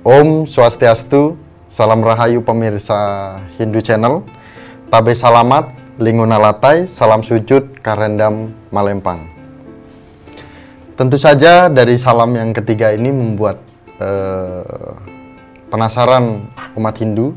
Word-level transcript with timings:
Om 0.00 0.48
Swastiastu, 0.48 1.36
salam 1.68 2.00
rahayu 2.00 2.40
pemirsa 2.40 3.36
Hindu 3.60 3.84
Channel. 3.84 4.24
Tabe 4.88 5.12
salamat, 5.12 5.76
linguna 6.00 6.40
latai, 6.40 6.88
salam 6.88 7.20
sujud, 7.20 7.76
karendam 7.84 8.48
malempang. 8.72 9.28
Tentu 10.96 11.20
saja 11.20 11.68
dari 11.68 12.00
salam 12.00 12.32
yang 12.32 12.56
ketiga 12.56 12.96
ini 12.96 13.12
membuat 13.12 13.60
eh, 14.00 14.96
penasaran 15.68 16.48
umat 16.80 16.96
Hindu 16.96 17.36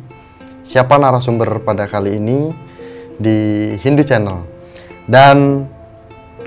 siapa 0.63 0.95
narasumber 0.95 1.59
pada 1.67 1.83
kali 1.83 2.15
ini 2.15 2.55
di 3.19 3.39
Hindu 3.75 4.07
Channel. 4.07 4.39
Dan 5.03 5.67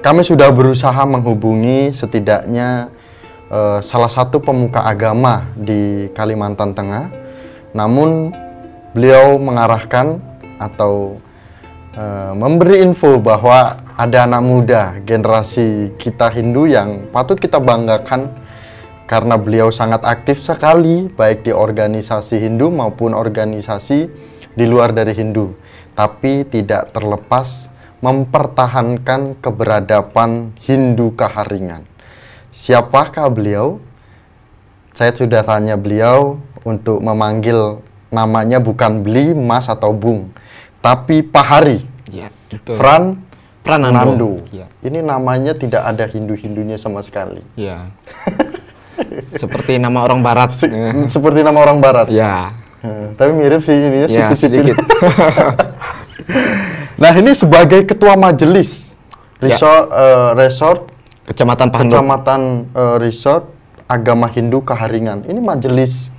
kami 0.00 0.24
sudah 0.24 0.48
berusaha 0.48 1.04
menghubungi 1.04 1.92
setidaknya 1.92 2.88
eh, 3.50 3.80
salah 3.82 4.10
satu 4.10 4.42
pemuka 4.42 4.82
agama 4.86 5.46
di 5.54 6.10
Kalimantan 6.12 6.72
Tengah. 6.74 7.10
Namun 7.76 8.32
beliau 8.96 9.36
mengarahkan 9.36 10.18
atau 10.56 11.20
eh, 11.94 12.32
memberi 12.32 12.82
info 12.82 13.20
bahwa 13.20 13.76
ada 13.96 14.28
anak 14.28 14.42
muda 14.44 14.82
generasi 15.04 15.96
kita 15.96 16.28
Hindu 16.32 16.68
yang 16.68 17.08
patut 17.12 17.40
kita 17.40 17.56
banggakan 17.56 18.28
karena 19.06 19.38
beliau 19.38 19.70
sangat 19.70 20.02
aktif 20.02 20.42
sekali 20.42 21.06
baik 21.08 21.46
di 21.46 21.52
organisasi 21.54 22.42
Hindu 22.42 22.74
maupun 22.74 23.14
organisasi 23.14 24.10
di 24.52 24.64
luar 24.66 24.90
dari 24.90 25.14
Hindu 25.14 25.54
tapi 25.96 26.44
tidak 26.44 26.92
terlepas 26.92 27.72
mempertahankan 28.04 29.40
keberadaban 29.40 30.52
Hindu 30.60 31.16
Kaharingan. 31.16 31.95
Siapakah 32.56 33.28
beliau? 33.28 33.78
Saya 34.90 35.12
sudah 35.12 35.44
tanya 35.44 35.76
beliau 35.76 36.40
untuk 36.64 36.98
memanggil 36.98 37.84
namanya 38.08 38.56
bukan 38.56 39.04
Beli, 39.04 39.36
Mas 39.36 39.68
atau 39.68 39.92
Bung, 39.92 40.32
tapi 40.80 41.20
Pahari. 41.20 41.84
Ya, 42.08 42.32
betul. 42.48 42.80
Fran 42.80 43.20
Pranando. 43.60 43.92
Nando. 43.92 44.32
Ya. 44.48 44.72
Ini 44.80 45.04
namanya 45.04 45.52
tidak 45.52 45.84
ada 45.84 46.08
Hindu-Hindunya 46.08 46.80
sama 46.80 47.04
sekali. 47.04 47.44
Ya. 47.58 47.92
Seperti 49.36 49.76
nama 49.76 50.00
orang 50.00 50.24
barat. 50.24 50.56
Se- 50.56 50.70
Eh, 50.70 51.12
Seperti 51.12 51.44
nama 51.44 51.60
orang 51.60 51.76
barat. 51.76 52.08
ya. 52.08 52.56
Hmm, 52.80 53.12
tapi 53.12 53.34
mirip 53.34 53.60
sih 53.60 53.74
ini 53.74 54.06
ya, 54.06 54.08
Ya, 54.08 54.26
sedikit. 54.32 54.78
nah, 56.96 57.12
ini 57.12 57.32
sebagai 57.32 57.84
ketua 57.84 58.14
majelis 58.14 58.94
Ya. 59.36 59.52
resort 59.52 59.84
eh, 59.90 60.30
resort 60.34 60.80
Kecamatan 61.26 61.74
Pahandut. 61.74 61.98
Kecamatan 61.98 62.40
eh, 62.70 62.96
Resort 63.02 63.50
Agama 63.90 64.30
Hindu 64.30 64.62
Kaharingan. 64.62 65.26
Ini 65.26 65.38
majelis 65.42 66.10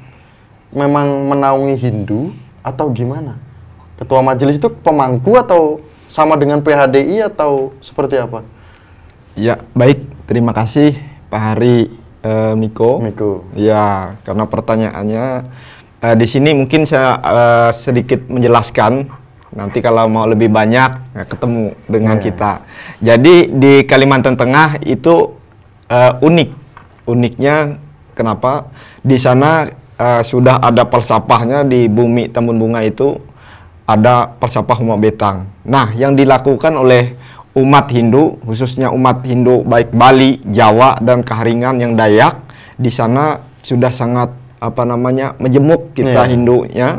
memang 0.72 1.32
menaungi 1.32 1.76
Hindu 1.80 2.36
atau 2.60 2.92
gimana? 2.92 3.40
Ketua 3.96 4.22
majelis 4.22 4.60
itu 4.60 4.70
pemangku 4.70 5.40
atau 5.40 5.82
sama 6.08 6.40
dengan 6.40 6.64
PHDI 6.64 7.28
atau 7.28 7.76
seperti 7.80 8.20
apa? 8.20 8.44
Ya, 9.36 9.64
baik. 9.76 10.04
Terima 10.28 10.52
kasih 10.52 10.96
Pak 11.32 11.42
Hari 11.42 11.88
eh, 12.24 12.54
Miko. 12.60 13.00
Miko. 13.00 13.48
Ya, 13.56 14.20
karena 14.28 14.44
pertanyaannya 14.44 15.26
eh, 16.04 16.16
di 16.20 16.28
sini 16.28 16.52
mungkin 16.52 16.84
saya 16.84 17.20
eh, 17.24 17.72
sedikit 17.72 18.28
menjelaskan. 18.28 19.27
Nanti 19.58 19.82
kalau 19.82 20.06
mau 20.06 20.30
lebih 20.30 20.54
banyak 20.54 21.18
ya, 21.18 21.24
ketemu 21.26 21.74
dengan 21.90 22.22
Iya. 22.22 22.24
kita. 22.30 22.52
Jadi 23.02 23.36
di 23.58 23.74
Kalimantan 23.90 24.38
Tengah 24.38 24.78
itu 24.86 25.34
eh, 25.90 26.14
unik. 26.22 26.50
Uniknya 27.10 27.80
kenapa? 28.14 28.70
Di 29.02 29.18
sana 29.18 29.66
eh, 29.98 30.22
sudah 30.22 30.62
ada 30.62 30.86
falsafahnya 30.86 31.66
di 31.66 31.90
bumi 31.90 32.30
Tambun 32.30 32.62
Bunga 32.62 32.86
itu 32.86 33.18
ada 33.90 34.38
falsafah 34.38 34.78
Huma 34.78 35.00
Betang. 35.00 35.50
Nah, 35.66 35.90
yang 35.96 36.14
dilakukan 36.14 36.76
oleh 36.76 37.16
umat 37.58 37.90
Hindu, 37.90 38.38
khususnya 38.46 38.94
umat 38.94 39.26
Hindu 39.26 39.66
baik 39.66 39.90
Bali, 39.90 40.38
Jawa 40.46 41.02
dan 41.02 41.26
Kaharingan 41.26 41.82
yang 41.82 41.98
Dayak 41.98 42.46
di 42.78 42.94
sana 42.94 43.42
sudah 43.66 43.90
sangat 43.90 44.30
apa 44.62 44.86
namanya 44.86 45.34
menjemuk 45.42 45.98
kita 45.98 46.28
Iya. 46.28 46.30
Hindunya 46.30 46.90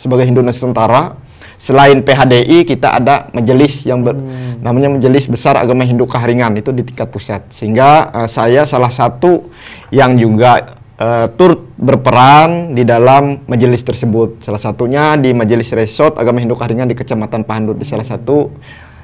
sebagai 0.00 0.24
Hindu 0.24 0.40
Nusantara. 0.40 1.18
Selain 1.60 2.00
PHDI 2.00 2.64
kita 2.64 2.96
ada 2.96 3.28
majelis 3.36 3.84
yang 3.84 4.00
ber- 4.00 4.16
namanya 4.64 4.96
Majelis 4.96 5.28
Besar 5.28 5.60
Agama 5.60 5.84
Hindu 5.84 6.08
Kaharingan 6.08 6.56
itu 6.56 6.72
di 6.72 6.80
tingkat 6.80 7.12
pusat. 7.12 7.44
Sehingga 7.52 8.08
eh, 8.16 8.28
saya 8.32 8.64
salah 8.64 8.88
satu 8.88 9.52
yang 9.92 10.16
juga 10.16 10.80
eh, 10.96 11.28
turut 11.36 11.68
berperan 11.76 12.72
di 12.72 12.88
dalam 12.88 13.44
majelis 13.44 13.84
tersebut. 13.84 14.40
Salah 14.40 14.56
satunya 14.56 15.20
di 15.20 15.36
Majelis 15.36 15.68
Resort 15.76 16.16
Agama 16.16 16.40
Hindu 16.40 16.56
Kaharingan 16.56 16.88
di 16.88 16.96
Kecamatan 16.96 17.44
Pahandut 17.44 17.76
di 17.76 17.84
salah 17.84 18.08
satu 18.08 18.56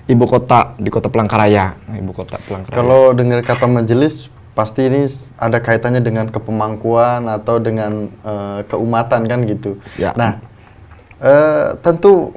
ibu 0.09 0.25
kota 0.25 0.73
di 0.81 0.89
Kota 0.89 1.13
Pelangkaraya. 1.13 1.77
Nah, 1.77 1.97
ibu 2.01 2.17
kota 2.17 2.41
Pelangkaraya. 2.41 2.73
Kalau 2.73 3.13
dengar 3.13 3.45
kata 3.45 3.69
majelis 3.69 4.33
pasti 4.57 4.89
ini 4.89 5.05
ada 5.37 5.61
kaitannya 5.61 6.01
dengan 6.01 6.33
kepemangkuan 6.33 7.29
atau 7.29 7.61
dengan 7.61 8.09
eh, 8.25 8.61
keumatan 8.65 9.29
kan 9.29 9.45
gitu. 9.45 9.77
Ya. 10.01 10.17
Nah, 10.17 10.41
eh, 11.21 11.77
tentu 11.85 12.33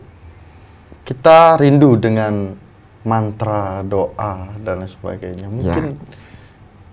kita 1.10 1.58
rindu 1.58 1.98
dengan 1.98 2.54
mantra 3.02 3.82
doa 3.82 4.54
dan 4.62 4.86
lain 4.86 4.94
sebagainya. 4.94 5.50
Mungkin 5.50 5.98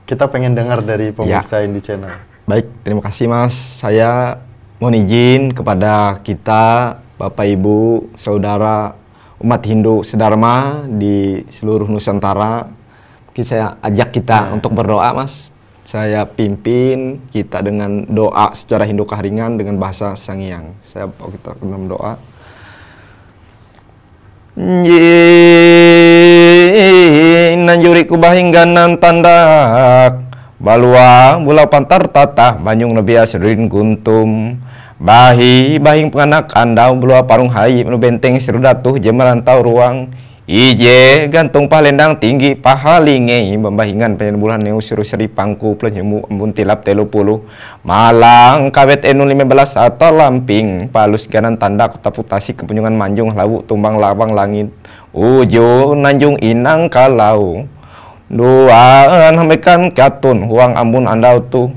kita 0.08 0.24
pengen 0.32 0.56
dengar 0.56 0.80
dari 0.80 1.12
pemirsa 1.12 1.60
Indi 1.60 1.84
Channel. 1.84 2.16
Baik, 2.48 2.64
terima 2.80 3.04
kasih 3.04 3.28
Mas. 3.28 3.52
Saya 3.52 4.40
mohon 4.80 4.96
izin 4.96 5.52
kepada 5.52 6.16
kita, 6.24 6.96
Bapak 7.20 7.44
Ibu, 7.44 8.16
Saudara 8.16 8.96
umat 9.36 9.60
Hindu 9.68 10.00
sedharma 10.00 10.88
di 10.88 11.44
seluruh 11.52 11.84
Nusantara. 11.84 12.72
Mungkin 13.28 13.44
saya 13.44 13.76
ajak 13.84 14.16
kita 14.16 14.56
untuk 14.56 14.72
berdoa, 14.72 15.12
Mas. 15.12 15.52
Saya 15.84 16.24
pimpin 16.24 17.20
kita 17.28 17.60
dengan 17.60 18.08
doa 18.08 18.48
secara 18.56 18.88
Hindu 18.88 19.04
Kaharingan 19.04 19.60
dengan 19.60 19.76
bahasa 19.76 20.16
Sangiang. 20.16 20.72
Saya 20.80 21.04
bawa 21.04 21.28
kita 21.36 21.52
ke 21.52 21.62
dalam 21.68 21.84
doa. 21.84 22.16
Nanjuri 27.60 28.08
kubahingganan 28.08 28.96
tandak. 28.96 30.24
Balua 30.56 31.36
bulau 31.36 31.68
pantar 31.68 32.08
tata 32.08 32.56
Banyung 32.56 32.96
nabi 32.96 33.20
asrin 33.20 33.68
guntum 33.68 34.56
Bahi 34.96 35.76
bahing 35.76 36.08
penganak 36.08 36.48
andau 36.56 36.96
Bulua 36.96 37.28
parung 37.28 37.52
hayi 37.52 37.84
menu 37.84 38.00
benteng 38.00 38.40
serudatuh 38.40 38.96
jemerantau 38.96 39.60
ruang 39.60 40.16
Ije 40.46 41.26
gantung 41.26 41.66
palendang 41.66 42.22
tinggi 42.22 42.54
pahalinge. 42.54 43.50
Bambahingan 43.58 44.14
penyen 44.14 44.38
bulan 44.38 44.62
neu 44.62 44.78
suruh 44.78 45.02
seri 45.02 45.26
pangku 45.26 45.74
Pelenjemu 45.74 46.22
embun 46.30 46.54
tilap 46.54 46.86
telu 46.86 47.02
puluh 47.02 47.42
Malang 47.82 48.70
kawet 48.70 49.02
enu 49.10 49.26
lima 49.26 49.42
belas 49.42 49.74
atau 49.74 50.14
lamping. 50.14 50.86
Palus 50.94 51.26
ganan 51.26 51.58
tanda 51.58 51.90
kota 51.90 52.14
putasi 52.14 52.54
kepunjungan 52.54 52.94
manjung 52.94 53.34
Lawu 53.34 53.66
tumbang 53.66 53.98
lawang 53.98 54.38
langit 54.38 54.70
Ujung 55.10 55.98
nanjung 55.98 56.38
inang 56.38 56.94
kalau. 56.94 57.66
Duaan 58.30 59.34
hamekan 59.42 59.90
katun 59.90 60.46
huang 60.46 60.78
ambun 60.78 61.10
andau 61.10 61.42
tu. 61.42 61.74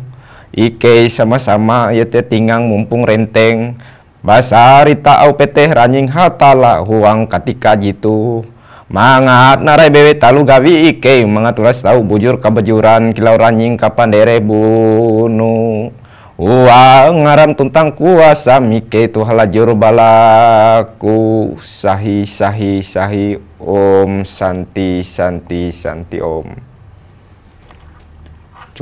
Ike 0.54 1.10
sama-sama 1.10 1.90
teh 1.90 2.22
tinggang 2.22 2.70
mumpung 2.70 3.02
renteng. 3.02 3.82
Basari 4.22 4.94
au 5.02 5.34
peteh 5.34 5.74
ranjing 5.74 6.06
hatala 6.06 6.86
huang 6.86 7.26
katika 7.26 7.74
jitu 7.74 8.46
Mangat 8.90 9.62
narai 9.62 9.94
bewe 9.94 10.18
talu 10.18 10.42
gawi 10.42 10.90
ike. 10.90 11.22
Mangaturas 11.30 11.78
tahu 11.78 12.02
bujur 12.02 12.42
kabajuran 12.42 13.14
kilau 13.14 13.38
ranjing 13.38 13.78
kapan 13.78 14.10
dere 14.10 14.42
bunu. 14.42 15.94
Uang 16.40 17.28
ngaran 17.28 17.54
tuntang 17.54 17.94
kuasa 17.94 18.58
mike 18.58 19.14
tu 19.14 19.22
halajur 19.22 19.78
balaku. 19.78 21.54
Sahi 21.62 22.26
sahi 22.26 22.82
sahi 22.82 23.38
Om. 23.62 24.26
Santi 24.26 25.06
Santi 25.06 25.70
Santi 25.70 26.18
Om. 26.18 26.50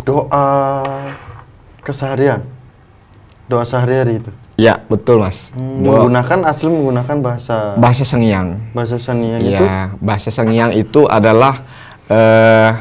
Doa 0.08 0.40
keseharian. 1.84 2.48
Doa 3.52 3.68
sehari-hari 3.68 4.24
itu. 4.24 4.32
Ya 4.58 4.82
betul 4.90 5.22
mas 5.22 5.54
Hmm, 5.54 5.86
menggunakan 5.86 6.50
asli 6.50 6.66
menggunakan 6.74 7.16
bahasa 7.22 7.78
Bahasa 7.78 8.02
Sangiang 8.02 8.58
bahasa 8.74 8.98
itu. 8.98 9.54
Ya, 9.54 9.94
bahasa 10.02 10.34
Sangiang 10.34 10.74
itu 10.74 11.06
adalah 11.06 11.62
eh, 12.10 12.72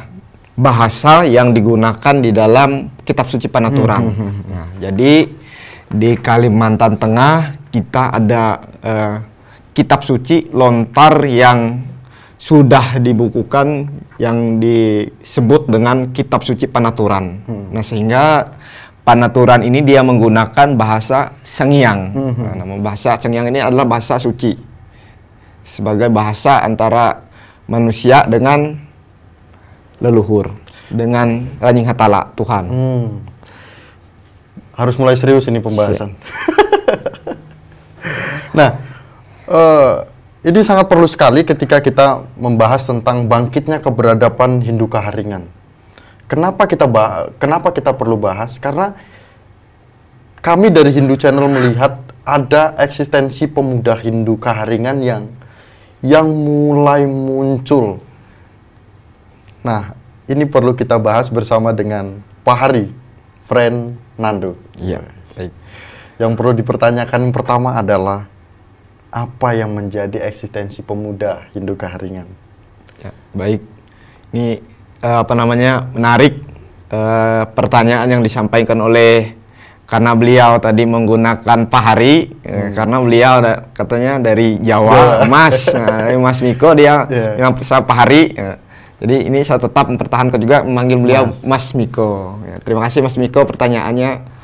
bahasa 0.56 1.28
yang 1.28 1.52
digunakan 1.52 2.14
di 2.16 2.32
dalam 2.32 2.88
kitab 3.04 3.28
suci 3.28 3.44
Panaturan. 3.52 4.02
Nah, 4.48 4.68
jadi 4.80 5.28
di 5.92 6.10
Kalimantan 6.16 6.96
Tengah 6.96 7.60
kita 7.68 8.02
ada 8.08 8.44
eh, 8.80 9.16
kitab 9.76 10.00
suci 10.00 10.48
lontar 10.56 11.28
yang 11.28 11.84
sudah 12.40 12.96
dibukukan 12.96 13.88
yang 14.16 14.56
disebut 14.56 15.68
dengan 15.68 16.08
kitab 16.16 16.40
suci 16.40 16.64
Panaturan. 16.64 17.44
Nah, 17.68 17.84
sehingga 17.84 18.55
Panaturan 19.06 19.62
ini 19.62 19.86
dia 19.86 20.02
menggunakan 20.02 20.74
bahasa 20.74 21.30
Sengiang. 21.46 22.10
Nah, 22.10 22.58
nama 22.58 22.74
bahasa 22.82 23.14
Sengiang 23.14 23.46
ini 23.46 23.62
adalah 23.62 23.86
bahasa 23.86 24.18
suci. 24.18 24.58
Sebagai 25.62 26.10
bahasa 26.10 26.58
antara 26.66 27.22
manusia 27.70 28.26
dengan 28.26 28.74
leluhur, 30.02 30.50
dengan 30.90 31.46
Ranjing 31.62 31.86
Hatala, 31.86 32.34
Tuhan. 32.34 32.64
Hmm. 32.66 33.06
Harus 34.74 34.98
mulai 34.98 35.14
serius 35.14 35.46
ini 35.46 35.62
pembahasan. 35.62 36.10
nah, 38.58 38.74
eh, 39.46 39.94
ini 40.50 40.66
sangat 40.66 40.90
perlu 40.90 41.06
sekali 41.06 41.46
ketika 41.46 41.78
kita 41.78 42.26
membahas 42.34 42.82
tentang 42.82 43.30
bangkitnya 43.30 43.78
keberadaban 43.78 44.66
Hindu 44.66 44.90
Kaharingan. 44.90 45.55
Kenapa 46.26 46.66
kita 46.66 46.90
bah 46.90 47.30
kenapa 47.38 47.70
kita 47.70 47.94
perlu 47.94 48.18
bahas? 48.18 48.58
Karena 48.58 48.98
kami 50.42 50.74
dari 50.74 50.90
Hindu 50.90 51.14
Channel 51.14 51.46
melihat 51.46 52.02
ada 52.26 52.74
eksistensi 52.82 53.46
pemuda 53.46 53.94
Hindu 53.94 54.34
Kaharingan 54.34 54.98
yang 54.98 55.30
yang 56.02 56.26
mulai 56.26 57.06
muncul. 57.06 58.02
Nah, 59.62 59.94
ini 60.26 60.46
perlu 60.46 60.74
kita 60.74 60.98
bahas 60.98 61.30
bersama 61.30 61.70
dengan 61.70 62.22
Pak 62.42 62.56
Hari, 62.58 62.86
friend 63.46 63.98
Nando. 64.18 64.58
Iya, 64.78 65.02
baik. 65.34 65.52
Yang 66.18 66.32
perlu 66.38 66.52
dipertanyakan 66.54 67.30
yang 67.30 67.34
pertama 67.34 67.78
adalah 67.78 68.30
apa 69.10 69.48
yang 69.54 69.74
menjadi 69.74 70.22
eksistensi 70.26 70.82
pemuda 70.82 71.46
Hindu 71.54 71.74
Kaharingan? 71.74 72.26
Ya, 73.02 73.10
baik. 73.34 73.62
Ini 74.34 74.62
eh, 75.02 75.18
apa 75.22 75.32
namanya 75.36 75.90
menarik 75.92 76.40
eh, 76.90 77.42
pertanyaan 77.52 78.08
yang 78.08 78.22
disampaikan 78.22 78.78
oleh 78.80 79.34
karena 79.86 80.18
beliau 80.18 80.58
tadi 80.58 80.82
menggunakan 80.82 81.70
pahari 81.70 82.34
eh, 82.42 82.74
karena 82.74 82.96
beliau 82.98 83.32
ada, 83.38 83.70
katanya 83.70 84.18
dari 84.18 84.58
Jawa 84.58 85.22
Mas 85.32 85.62
nah, 85.70 86.10
Mas 86.18 86.42
Miko 86.42 86.74
dia 86.74 87.06
Iya. 87.10 87.46
yang 87.46 87.54
saya 87.62 87.86
pahari 87.86 88.34
ya. 88.34 88.58
jadi 88.98 89.16
ini 89.30 89.46
saya 89.46 89.62
tetap 89.62 89.86
mempertahankan 89.86 90.42
juga 90.42 90.66
memanggil 90.66 90.98
beliau 90.98 91.24
Mas, 91.46 91.70
Miko 91.70 92.42
Ya, 92.42 92.58
terima 92.58 92.82
kasih 92.88 93.04
Mas 93.04 93.14
Miko 93.20 93.46
pertanyaannya. 93.46 94.34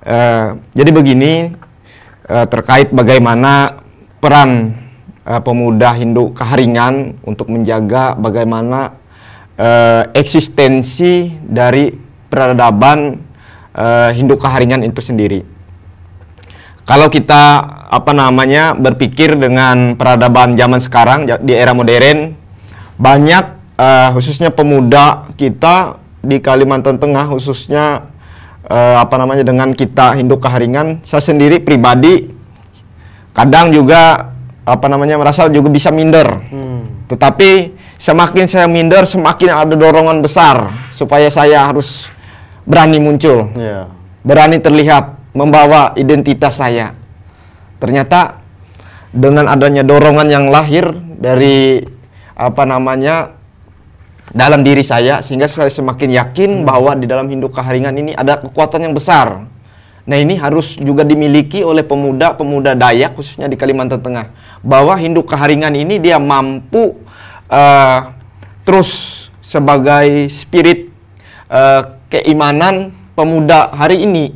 Eh, 0.00 0.46
jadi 0.72 0.90
begini 0.96 1.52
eh, 2.24 2.46
terkait 2.48 2.88
bagaimana 2.88 3.84
peran 4.16 4.72
eh, 5.28 5.40
pemuda 5.44 5.92
Hindu 5.92 6.32
Kaharingan 6.32 7.20
untuk 7.20 7.52
menjaga 7.52 8.16
bagaimana 8.16 8.96
eh, 9.60 10.02
eksistensi 10.16 11.28
dari 11.44 11.92
peradaban 12.32 13.20
eh, 13.76 14.10
Hindu 14.16 14.40
Kaharingan 14.40 14.80
itu 14.88 15.04
sendiri. 15.04 15.44
Kalau 16.88 17.06
kita 17.12 17.42
apa 17.92 18.10
namanya 18.10 18.74
berpikir 18.74 19.36
dengan 19.38 19.94
peradaban 19.94 20.58
zaman 20.58 20.80
sekarang 20.82 21.28
di 21.44 21.52
era 21.54 21.76
modern 21.76 22.34
banyak 22.96 23.44
eh, 23.76 24.08
khususnya 24.16 24.48
pemuda 24.50 25.30
kita 25.36 26.00
di 26.24 26.40
Kalimantan 26.40 26.96
Tengah 26.98 27.30
khususnya 27.30 28.10
eh, 28.64 28.96
apa 28.98 29.14
namanya 29.20 29.44
dengan 29.44 29.76
kita 29.76 30.16
Hindu 30.16 30.40
Kaharingan 30.40 31.04
saya 31.04 31.22
sendiri 31.22 31.60
pribadi 31.60 32.32
kadang 33.36 33.70
juga 33.70 34.34
apa 34.66 34.86
namanya 34.90 35.18
merasa 35.18 35.46
juga 35.50 35.70
bisa 35.70 35.94
minder. 35.94 36.42
Tetapi 37.10 37.79
semakin 38.00 38.48
saya 38.48 38.64
minder 38.64 39.04
semakin 39.04 39.52
ada 39.52 39.74
dorongan 39.76 40.24
besar 40.24 40.72
supaya 40.90 41.28
saya 41.28 41.68
harus 41.68 42.08
berani 42.64 42.96
muncul 42.96 43.52
Ya. 43.52 43.92
berani 44.24 44.56
terlihat 44.56 45.20
membawa 45.36 45.92
identitas 46.00 46.58
saya. 46.58 46.96
Ternyata 47.76 48.40
dengan 49.12 49.46
adanya 49.46 49.84
dorongan 49.84 50.28
yang 50.28 50.48
lahir 50.48 50.90
dari 51.20 51.80
apa 52.36 52.62
namanya 52.64 53.36
dalam 54.30 54.62
diri 54.62 54.80
saya 54.86 55.20
sehingga 55.20 55.50
saya 55.50 55.68
semakin 55.68 56.14
yakin 56.14 56.50
bahwa 56.62 56.94
di 56.94 57.04
dalam 57.04 57.26
Hindu 57.28 57.50
Kaharingan 57.50 57.94
ini 57.98 58.12
ada 58.16 58.40
kekuatan 58.40 58.86
yang 58.90 58.94
besar. 58.94 59.44
Nah, 60.00 60.16
ini 60.16 60.34
harus 60.34 60.74
juga 60.80 61.04
dimiliki 61.06 61.60
oleh 61.62 61.86
pemuda-pemuda 61.86 62.74
Dayak 62.74 63.14
khususnya 63.14 63.46
di 63.46 63.54
Kalimantan 63.54 64.00
Tengah 64.00 64.32
bahwa 64.64 64.96
Hindu 64.96 65.22
Kaharingan 65.22 65.76
ini 65.76 66.00
dia 66.00 66.16
mampu 66.18 66.96
eh, 67.50 67.98
terus 68.64 68.90
sebagai 69.42 70.30
spirit 70.30 70.88
eh, 71.50 71.82
keimanan 72.08 72.94
pemuda 73.18 73.74
hari 73.74 74.06
ini 74.06 74.32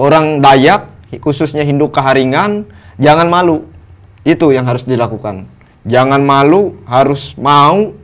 orang 0.00 0.40
Dayak 0.40 0.88
khususnya 1.20 1.62
Hindu 1.62 1.92
Kaharingan 1.92 2.64
jangan 2.96 3.28
malu. 3.28 3.68
Itu 4.20 4.52
yang 4.52 4.68
harus 4.68 4.84
dilakukan. 4.84 5.48
Jangan 5.88 6.20
malu 6.20 6.76
harus 6.84 7.32
mau 7.40 7.96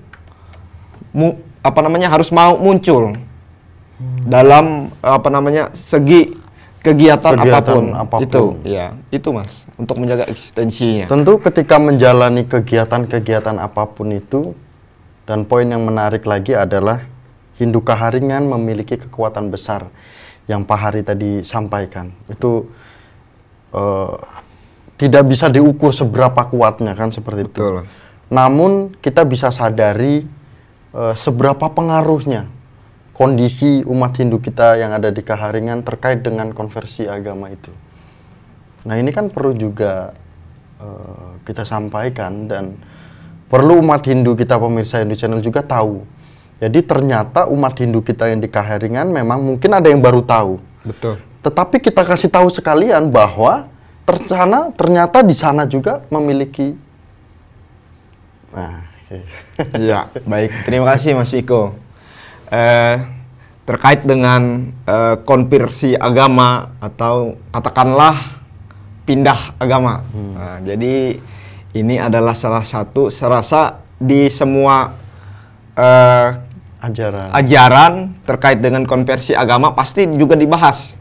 mu- 1.13 1.39
apa 1.61 1.81
namanya 1.85 2.09
harus 2.09 2.33
mau 2.33 2.57
muncul 2.57 3.21
dalam 4.25 4.93
apa 5.05 5.29
namanya 5.29 5.73
segi 5.77 6.37
kegiatan, 6.87 7.35
Kegiatan 7.35 7.67
apa 7.67 7.75
pun. 7.75 7.87
apa 7.91 8.17
pun. 8.17 8.23
itu 8.23 8.43
ya 8.63 8.95
itu 9.11 9.29
mas 9.35 9.67
untuk 9.75 9.99
menjaga 9.99 10.31
eksistensinya 10.31 11.11
Tentu 11.11 11.43
ketika 11.43 11.83
menjalani 11.83 12.47
kegiatan-kegiatan 12.47 13.59
apa 13.59 13.91
pun 13.91 14.15
itu 14.15 14.55
dan 15.27 15.43
poin 15.43 15.67
yang 15.67 15.83
menarik 15.83 16.23
lagi 16.23 16.55
adalah 16.55 17.03
Hindu 17.59 17.83
Kaharingan 17.83 18.47
memiliki 18.47 18.95
kekuatan 18.95 19.51
besar 19.51 19.91
yang 20.47 20.63
Pak 20.63 20.79
Hari 20.79 21.03
tadi 21.03 21.43
sampaikan. 21.43 22.15
Itu 22.31 22.71
eh, 23.75 24.15
tidak 24.97 25.27
bisa 25.27 25.51
diukur 25.51 25.91
seberapa 25.91 26.47
kuatnya 26.47 26.95
kan 26.95 27.11
seperti 27.11 27.49
itu. 27.49 27.51
betul 27.59 27.73
mas 27.83 27.91
Namun 28.31 28.95
kita 29.03 29.27
bisa 29.27 29.51
sadari 29.51 30.23
eh, 30.95 31.15
seberapa 31.19 31.67
pengaruhnya 31.67 32.47
kondisi 33.17 33.81
umat 33.89 34.13
Hindu 34.21 34.37
kita 34.45 34.77
yang 34.77 34.93
ada 34.93 35.09
di 35.09 35.25
Kaharingan 35.25 35.81
terkait 35.81 36.21
dengan 36.21 36.53
konversi 36.53 37.09
agama 37.09 37.49
itu. 37.49 37.73
Nah 38.85 39.01
ini 39.01 39.09
kan 39.09 39.33
perlu 39.33 39.57
juga 39.57 40.13
eh, 40.77 41.41
kita 41.49 41.65
sampaikan 41.65 42.45
dan 42.45 42.77
perlu 43.49 43.81
umat 43.81 44.05
Hindu 44.05 44.37
kita 44.37 44.61
pemirsa 44.61 45.01
Hindu 45.01 45.17
Channel 45.17 45.41
juga 45.41 45.65
tahu. 45.65 46.05
Jadi 46.61 46.85
ternyata 46.85 47.49
umat 47.49 47.73
Hindu 47.81 48.05
kita 48.05 48.29
yang 48.29 48.45
di 48.45 48.53
Kaharingan 48.53 49.09
memang 49.09 49.41
mungkin 49.41 49.73
ada 49.73 49.89
yang 49.89 50.05
baru 50.05 50.21
tahu. 50.21 50.61
betul 50.85 51.17
Tetapi 51.41 51.81
kita 51.81 52.05
kasih 52.05 52.29
tahu 52.29 52.53
sekalian 52.53 53.09
bahwa 53.09 53.65
tercana 54.05 54.69
ternyata 54.77 55.25
di 55.25 55.33
sana 55.33 55.65
juga 55.65 56.05
memiliki 56.13 56.77
nah, 58.53 58.85
oke. 59.09 59.19
Ya, 59.81 60.13
baik. 60.29 60.53
Terima 60.69 60.85
kasih 60.93 61.17
Mas 61.17 61.33
Viko. 61.33 61.86
Eh, 62.47 62.97
terkait 63.67 64.07
dengan 64.07 64.71
eh, 64.87 65.17
konversi 65.27 65.99
agama 65.99 66.79
atau 66.79 67.35
katakanlah 67.51 68.39
pindah 69.03 69.59
agama. 69.59 70.07
Nah, 70.15 70.63
jadi 70.63 71.19
ini 71.75 71.99
adalah 71.99 72.39
salah 72.39 72.63
satu 72.63 73.11
serasa 73.11 73.83
di 73.99 74.31
semua 74.31 74.95
eh, 75.75 76.29
ajaran. 76.79 77.29
ajaran 77.35 77.93
terkait 78.23 78.63
dengan 78.63 78.87
konversi 78.87 79.35
agama 79.35 79.75
pasti 79.75 80.07
juga 80.15 80.39
dibahas. 80.39 80.95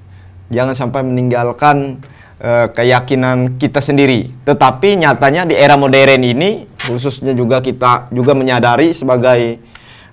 Jangan 0.50 0.74
sampai 0.74 1.06
meninggalkan 1.06 2.02
eh, 2.42 2.68
keyakinan 2.74 3.62
kita 3.62 3.78
sendiri. 3.78 4.34
Tetapi 4.42 5.06
nyatanya 5.06 5.46
di 5.46 5.54
era 5.54 5.78
modern 5.78 6.25
ini, 6.25 6.66
khususnya 6.82 7.38
juga 7.38 7.62
kita 7.62 8.10
juga 8.10 8.34
menyadari 8.34 8.90
sebagai 8.90 9.62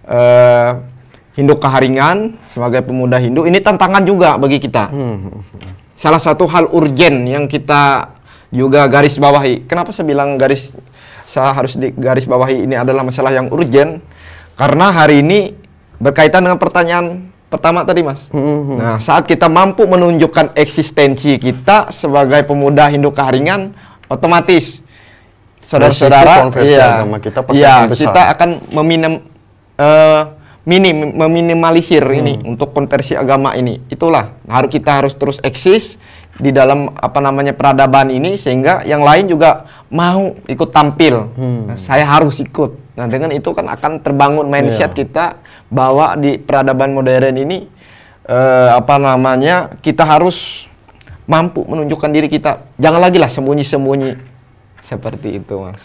eh, 0.05 0.92
Hindu 1.33 1.57
Kaharingan, 1.57 2.37
sebagai 2.45 2.85
pemuda 2.85 3.17
Hindu, 3.17 3.49
ini 3.49 3.57
tantangan 3.62 4.05
juga 4.05 4.37
bagi 4.37 4.61
kita. 4.61 4.93
Salah 5.97 6.21
satu 6.21 6.45
hal 6.51 6.69
urgen 6.69 7.25
yang 7.25 7.49
kita 7.49 8.12
juga 8.53 8.85
garis 8.85 9.17
bawahi. 9.17 9.65
Kenapa 9.65 9.97
saya 9.97 10.05
bilang 10.12 10.37
garis 10.37 10.77
saya 11.25 11.57
harus 11.57 11.81
di 11.81 11.89
garis 11.97 12.29
bawahi 12.29 12.69
ini 12.69 12.77
adalah 12.77 13.01
masalah 13.01 13.33
yang 13.33 13.49
urgen? 13.49 14.05
Karena 14.53 14.93
hari 14.93 15.25
ini 15.25 15.57
berkaitan 15.97 16.45
dengan 16.45 16.61
pertanyaan 16.61 17.33
pertama 17.49 17.85
tadi, 17.89 18.05
Mas. 18.05 18.29
Nah, 18.33 19.01
saat 19.01 19.25
kita 19.25 19.49
mampu 19.49 19.89
menunjukkan 19.89 20.53
eksistensi 20.53 21.41
kita 21.41 21.89
sebagai 21.89 22.45
pemuda 22.45 22.93
Hindu 22.93 23.09
Kaharingan, 23.09 23.73
otomatis 24.12 24.85
saudara-saudara, 25.65 26.53
iya, 26.61 27.05
kita 27.17 27.41
pasti 27.41 27.61
iya, 27.61 27.73
akan 27.73 27.89
besar. 27.89 28.05
kita 28.05 28.23
akan 28.37 28.51
meminem, 28.75 29.12
eh, 29.81 30.21
minim, 30.62 31.14
meminimalisir 31.14 32.02
ini 32.07 32.42
untuk 32.47 32.71
konversi 32.71 33.19
agama 33.19 33.54
ini. 33.59 33.83
Itulah 33.90 34.38
harus 34.47 34.71
kita 34.71 35.02
harus 35.02 35.14
terus 35.19 35.38
eksis 35.42 35.99
di 36.38 36.49
dalam 36.49 36.88
apa 36.97 37.21
namanya 37.21 37.52
peradaban 37.52 38.09
ini 38.09 38.40
sehingga 38.40 38.87
yang 38.88 39.04
lain 39.04 39.28
juga 39.28 39.69
mau 39.92 40.33
ikut 40.49 40.71
tampil. 40.73 41.28
Nah, 41.37 41.76
saya 41.76 42.09
harus 42.09 42.40
ikut. 42.40 42.97
Nah, 42.97 43.09
dengan 43.09 43.33
itu 43.33 43.52
kan 43.52 43.69
akan 43.69 44.00
terbangun 44.00 44.49
mindset 44.49 44.92
kita 44.97 45.40
bahwa 45.69 46.16
di 46.16 46.40
peradaban 46.40 46.92
modern 46.92 47.37
ini 47.37 47.69
eh, 48.28 48.71
apa 48.73 48.97
namanya 48.97 49.76
kita 49.81 50.04
harus 50.04 50.69
mampu 51.28 51.64
menunjukkan 51.69 52.11
diri 52.11 52.28
kita. 52.33 52.64
Jangan 52.81 53.00
lagi 53.00 53.19
lah 53.21 53.28
sembunyi-sembunyi 53.28 54.11
seperti 54.88 55.40
itu, 55.40 55.54
Mas. 55.61 55.85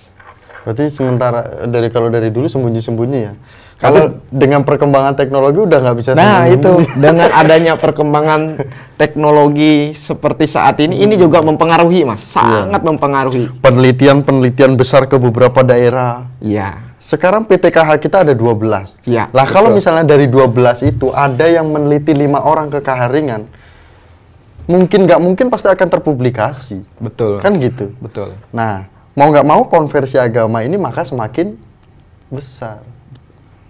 Berarti 0.67 0.91
sementara 0.91 1.67
dari 1.67 1.87
kalau 1.87 2.11
dari 2.11 2.27
dulu 2.27 2.51
sembunyi-sembunyi 2.51 3.19
ya. 3.23 3.33
Kalau- 3.77 4.17
dengan 4.33 4.65
perkembangan 4.65 5.13
teknologi 5.13 5.61
udah 5.61 5.77
nggak 5.77 5.97
bisa 6.01 6.17
Nah, 6.17 6.49
itu 6.49 6.81
dengan 7.05 7.29
adanya 7.29 7.77
perkembangan 7.77 8.57
teknologi 8.97 9.93
seperti 9.93 10.49
saat 10.49 10.81
ini 10.81 10.97
ini 10.97 11.13
juga 11.13 11.45
mempengaruhi, 11.45 12.01
Mas. 12.01 12.25
Sangat 12.25 12.81
mempengaruhi. 12.81 13.61
penelitian-penelitian 13.61 14.73
besar 14.73 15.05
ke 15.05 15.21
beberapa 15.21 15.61
daerah. 15.61 16.25
Iya. 16.41 16.89
Sekarang 16.97 17.45
PTKH 17.45 18.01
kita 18.01 18.25
ada 18.25 18.33
12. 18.33 18.97
Iya, 19.05 19.29
Lah 19.29 19.45
kalau 19.45 19.69
misalnya 19.69 20.01
dari 20.01 20.25
12 20.25 20.81
itu 20.81 21.13
ada 21.13 21.45
yang 21.45 21.69
meneliti 21.69 22.17
lima 22.17 22.41
orang 22.41 22.73
ke 22.73 22.81
Kaharingan, 22.81 23.45
mungkin 24.65 25.05
nggak 25.05 25.21
mungkin 25.21 25.45
pasti 25.47 25.69
akan 25.69 25.87
terpublikasi. 25.87 26.81
Betul. 26.97 27.37
Kan 27.37 27.61
gitu. 27.61 27.93
Betul. 28.01 28.33
Nah, 28.49 28.89
mau 29.13 29.29
nggak 29.29 29.45
mau 29.45 29.61
konversi 29.69 30.17
agama 30.17 30.65
ini 30.65 30.73
maka 30.75 31.05
semakin 31.05 31.53
besar. 32.27 32.81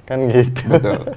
Kan 0.07 0.31
gitu. 0.31 0.63
Betul. 0.71 1.11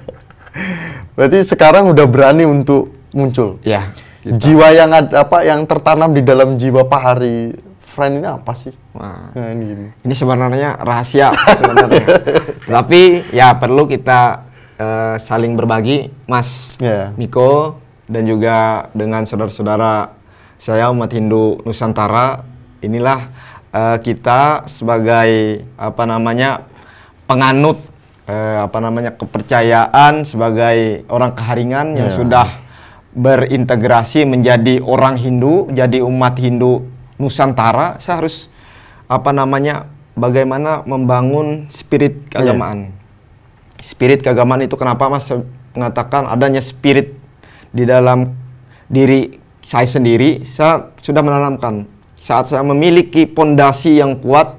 Berarti 1.15 1.39
sekarang 1.47 1.87
udah 1.89 2.05
berani 2.05 2.43
untuk 2.43 2.91
muncul. 3.15 3.57
Ya. 3.63 3.95
kita- 4.19 4.35
Jiwa 4.37 4.67
yang 4.75 4.91
ada 4.91 5.23
apa 5.23 5.41
yang 5.41 5.63
tertanam 5.63 6.11
di 6.11 6.21
dalam 6.21 6.59
jiwa 6.59 6.83
Pak 6.85 7.01
Hari 7.01 7.55
Friend 7.81 8.19
ini 8.19 8.27
apa 8.27 8.51
sih? 8.55 8.71
Wah. 8.95 9.31
Nah, 9.31 9.47
ini 9.51 9.63
gini. 9.67 9.87
Ini 10.03 10.13
sebenarnya 10.13 10.79
rahasia 10.79 11.31
sebenarnya. 11.33 12.05
Tapi 12.79 13.31
ya 13.31 13.51
perlu 13.55 13.83
kita 13.83 14.47
eh, 14.75 15.15
saling 15.19 15.55
berbagi, 15.55 16.07
Mas 16.23 16.75
Ya. 16.79 17.11
Miko 17.15 17.79
dan 18.07 18.23
juga 18.23 18.87
dengan 18.91 19.23
saudara-saudara 19.23 20.15
saya 20.55 20.87
umat 20.91 21.11
Hindu 21.11 21.59
Nusantara. 21.63 22.47
Inilah 22.79 23.27
eh, 23.71 23.97
kita 23.99 24.67
sebagai 24.67 25.63
apa 25.75 26.03
namanya 26.07 26.63
penganut 27.27 27.90
eh, 28.31 28.57
apa 28.63 28.79
namanya 28.79 29.11
kepercayaan 29.19 30.23
sebagai 30.23 31.03
orang 31.11 31.35
keharingan 31.35 31.99
yang 31.99 32.09
Ya. 32.15 32.15
sudah 32.15 32.47
berintegrasi 33.11 34.23
menjadi 34.23 34.79
orang 34.79 35.19
Hindu, 35.19 35.67
jadi 35.75 35.99
umat 35.99 36.39
Hindu 36.39 36.87
Nusantara. 37.19 37.99
Saya 37.99 38.23
harus 38.23 38.47
apa 39.11 39.35
namanya 39.35 39.91
bagaimana 40.15 40.87
membangun 40.87 41.67
spirit 41.75 42.31
keagamaan. 42.31 42.95
Spirit 43.83 44.23
keagamaan 44.23 44.63
itu 44.63 44.79
kenapa 44.79 45.11
Mas 45.11 45.27
mengatakan 45.75 46.23
adanya 46.31 46.63
spirit 46.63 47.19
di 47.75 47.83
dalam 47.83 48.31
diri 48.87 49.39
saya 49.59 49.87
sendiri, 49.87 50.47
saya 50.47 50.95
sudah 51.03 51.19
menanamkan. 51.19 51.87
Saat 52.15 52.53
saya 52.53 52.63
memiliki 52.63 53.27
pondasi 53.27 53.99
yang 53.99 54.19
kuat, 54.23 54.55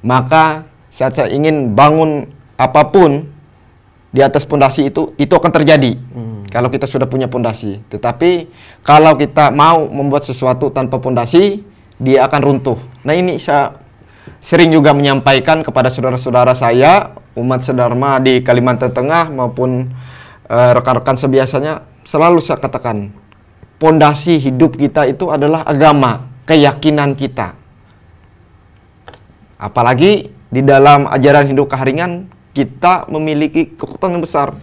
maka 0.00 0.64
saat 0.88 1.12
saya 1.18 1.28
ingin 1.28 1.76
bangun 1.76 2.30
apa 2.62 2.86
pun 2.86 3.26
di 4.14 4.20
atas 4.22 4.46
pondasi 4.46 4.92
itu, 4.92 5.10
itu 5.18 5.32
akan 5.34 5.50
terjadi. 5.50 5.98
Kalau 6.52 6.68
kita 6.68 6.84
sudah 6.84 7.08
punya 7.08 7.32
pondasi. 7.32 7.80
Tetapi 7.88 8.52
kalau 8.84 9.16
kita 9.16 9.48
mau 9.48 9.88
membuat 9.88 10.28
sesuatu 10.28 10.68
tanpa 10.68 11.00
pondasi, 11.00 11.64
dia 11.96 12.28
akan 12.28 12.40
runtuh. 12.44 12.76
Nah 13.08 13.16
ini 13.16 13.40
saya 13.40 13.80
sering 14.44 14.68
juga 14.68 14.92
menyampaikan 14.92 15.64
kepada 15.64 15.88
saudara-saudara 15.88 16.52
saya 16.52 17.16
umat 17.40 17.64
sedharma 17.64 18.20
di 18.20 18.44
Kalimantan 18.44 18.92
Tengah 18.92 19.32
maupun 19.32 19.96
eh, 20.50 20.70
rekan-rekan 20.76 21.16
sebiasanya 21.16 21.88
selalu 22.04 22.44
saya 22.44 22.60
katakan 22.60 23.16
pondasi 23.80 24.36
hidup 24.36 24.76
kita 24.76 25.08
itu 25.08 25.32
adalah 25.32 25.64
agama, 25.64 26.28
keyakinan 26.44 27.16
kita. 27.16 27.56
Apalagi 29.56 30.28
di 30.52 30.60
dalam 30.60 31.08
ajaran 31.08 31.48
Hindu 31.48 31.64
Keharingan 31.64 32.28
kita 32.52 33.08
memiliki 33.08 33.72
kekuatan 33.76 34.16
yang 34.16 34.24
besar. 34.24 34.56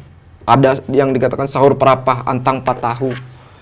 Ada 0.50 0.82
yang 0.90 1.14
dikatakan 1.14 1.46
sahur 1.46 1.78
perapah 1.78 2.26
antang 2.26 2.66
patahu. 2.66 3.14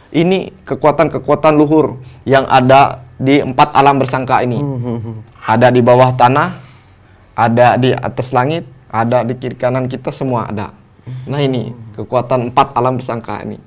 Ini 0.08 0.56
kekuatan-kekuatan 0.64 1.52
luhur 1.60 2.00
yang 2.24 2.48
ada 2.48 3.04
di 3.20 3.44
empat 3.44 3.76
alam 3.76 4.00
bersangka 4.00 4.40
ini. 4.40 4.60
Ada 5.44 5.68
di 5.68 5.84
bawah 5.84 6.16
tanah, 6.16 6.64
ada 7.36 7.76
di 7.76 7.92
atas 7.92 8.32
langit, 8.32 8.64
ada 8.88 9.28
di 9.28 9.36
kiri 9.36 9.60
kanan 9.60 9.92
kita 9.92 10.16
semua 10.16 10.48
ada. 10.48 10.72
Nah 11.28 11.44
ini 11.44 11.76
kekuatan 11.96 12.52
empat 12.52 12.72
alam 12.76 13.00
bersangka 13.00 13.44
ini. 13.44 13.60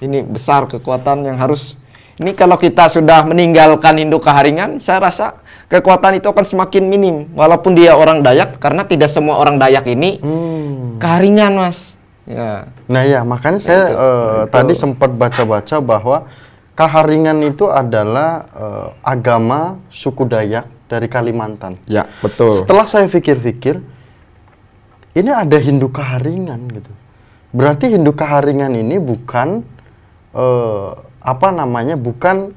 Ini 0.00 0.24
besar 0.24 0.64
kekuatan 0.68 1.24
yang 1.28 1.36
harus 1.36 1.76
ini 2.14 2.30
kalau 2.38 2.54
kita 2.54 2.86
sudah 2.90 3.26
meninggalkan 3.26 3.98
Hindu 3.98 4.22
Keharingan, 4.22 4.78
saya 4.78 5.02
rasa 5.02 5.42
kekuatan 5.66 6.22
itu 6.22 6.30
akan 6.30 6.46
semakin 6.46 6.86
minim. 6.86 7.16
Walaupun 7.34 7.74
dia 7.74 7.98
orang 7.98 8.22
Dayak, 8.22 8.62
karena 8.62 8.86
tidak 8.86 9.10
semua 9.10 9.42
orang 9.42 9.58
Dayak 9.58 9.86
ini 9.90 10.22
Hmm. 10.22 11.02
Keharingan, 11.02 11.58
Mas. 11.58 11.98
Ya, 12.24 12.72
Nah 12.88 13.04
ya 13.04 13.20
makanya 13.20 13.60
saya 13.60 13.82
eh, 13.92 14.40
tadi 14.48 14.72
sempat 14.72 15.12
baca-baca 15.12 15.76
bahwa 15.84 16.24
Kaharingan 16.74 17.38
itu 17.44 17.68
adalah 17.68 18.46
eh, 18.54 18.88
agama 19.04 19.82
suku 19.92 20.24
Dayak 20.24 20.70
dari 20.88 21.10
Kalimantan. 21.10 21.76
ya 21.84 22.06
betul. 22.22 22.64
Setelah 22.64 22.86
saya 22.88 23.06
pikir-pikir, 23.10 23.82
ini 25.18 25.30
ada 25.30 25.58
Hindu 25.60 25.90
Kaharingan 25.90 26.60
gitu. 26.72 26.92
Berarti 27.54 27.92
Hindu 27.92 28.14
Kaharingan 28.16 28.72
ini 28.72 28.96
bukan 29.02 29.60
eh, 30.32 30.90
apa 31.24 31.48
namanya? 31.48 31.96
Bukan 31.96 32.52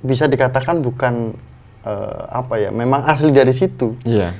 bisa 0.00 0.24
dikatakan 0.24 0.78
bukan 0.78 1.34
eh, 1.82 2.22
apa 2.30 2.54
ya? 2.56 2.70
Memang 2.70 3.02
asli 3.04 3.28
dari 3.28 3.50
situ. 3.50 3.98
Iya. 4.02 4.32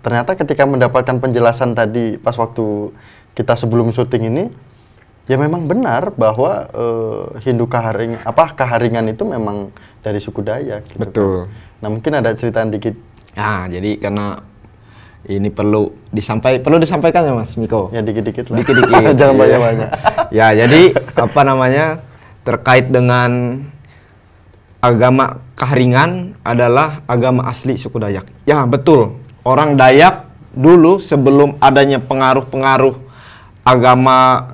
Ternyata 0.00 0.38
ketika 0.38 0.62
mendapatkan 0.62 1.18
penjelasan 1.18 1.74
tadi 1.74 2.14
pas 2.16 2.38
waktu 2.38 2.94
kita 3.34 3.52
sebelum 3.52 3.90
syuting 3.90 4.30
ini, 4.30 4.44
ya 5.26 5.34
memang 5.34 5.66
benar 5.66 6.14
bahwa 6.14 6.70
eh, 6.70 7.42
Hindu 7.42 7.66
Kaharing 7.66 8.22
apa 8.22 8.54
Kaharingan 8.54 9.10
itu 9.10 9.26
memang 9.26 9.74
dari 10.00 10.22
suku 10.22 10.40
Dayak. 10.40 10.86
gitu 10.86 10.96
kan. 10.96 11.02
Betul. 11.02 11.36
Nah 11.76 11.88
mungkin 11.90 12.12
ada 12.14 12.30
cerita 12.32 12.62
dikit 12.62 12.94
Nah, 13.36 13.68
jadi 13.68 14.00
karena 14.00 14.40
ini 15.28 15.52
perlu 15.52 15.92
disampaikan 16.08 16.64
perlu 16.64 16.80
disampaikan 16.80 17.20
ya 17.20 17.36
Mas 17.36 17.52
Miko. 17.60 17.92
ya 17.92 18.00
dikit-dikit 18.00 18.48
lah. 18.48 18.56
Dikit-dikit. 18.62 19.12
Jangan 19.20 19.34
Iya. 19.34 19.42
banyak-banyak. 19.42 19.88
ya, 20.32 20.46
jadi 20.56 20.82
apa 21.12 21.40
namanya? 21.44 22.00
Terkait 22.46 22.86
dengan 22.94 23.58
agama 24.78 25.42
Kaharingan 25.58 26.38
adalah 26.46 27.02
agama 27.10 27.48
asli 27.50 27.74
suku 27.74 27.98
Dayak. 27.98 28.30
Ya, 28.46 28.62
betul. 28.68 29.18
Orang 29.42 29.74
Dayak 29.74 30.30
dulu 30.54 31.02
sebelum 31.02 31.58
adanya 31.58 31.98
pengaruh-pengaruh 31.98 32.94
agama 33.66 34.52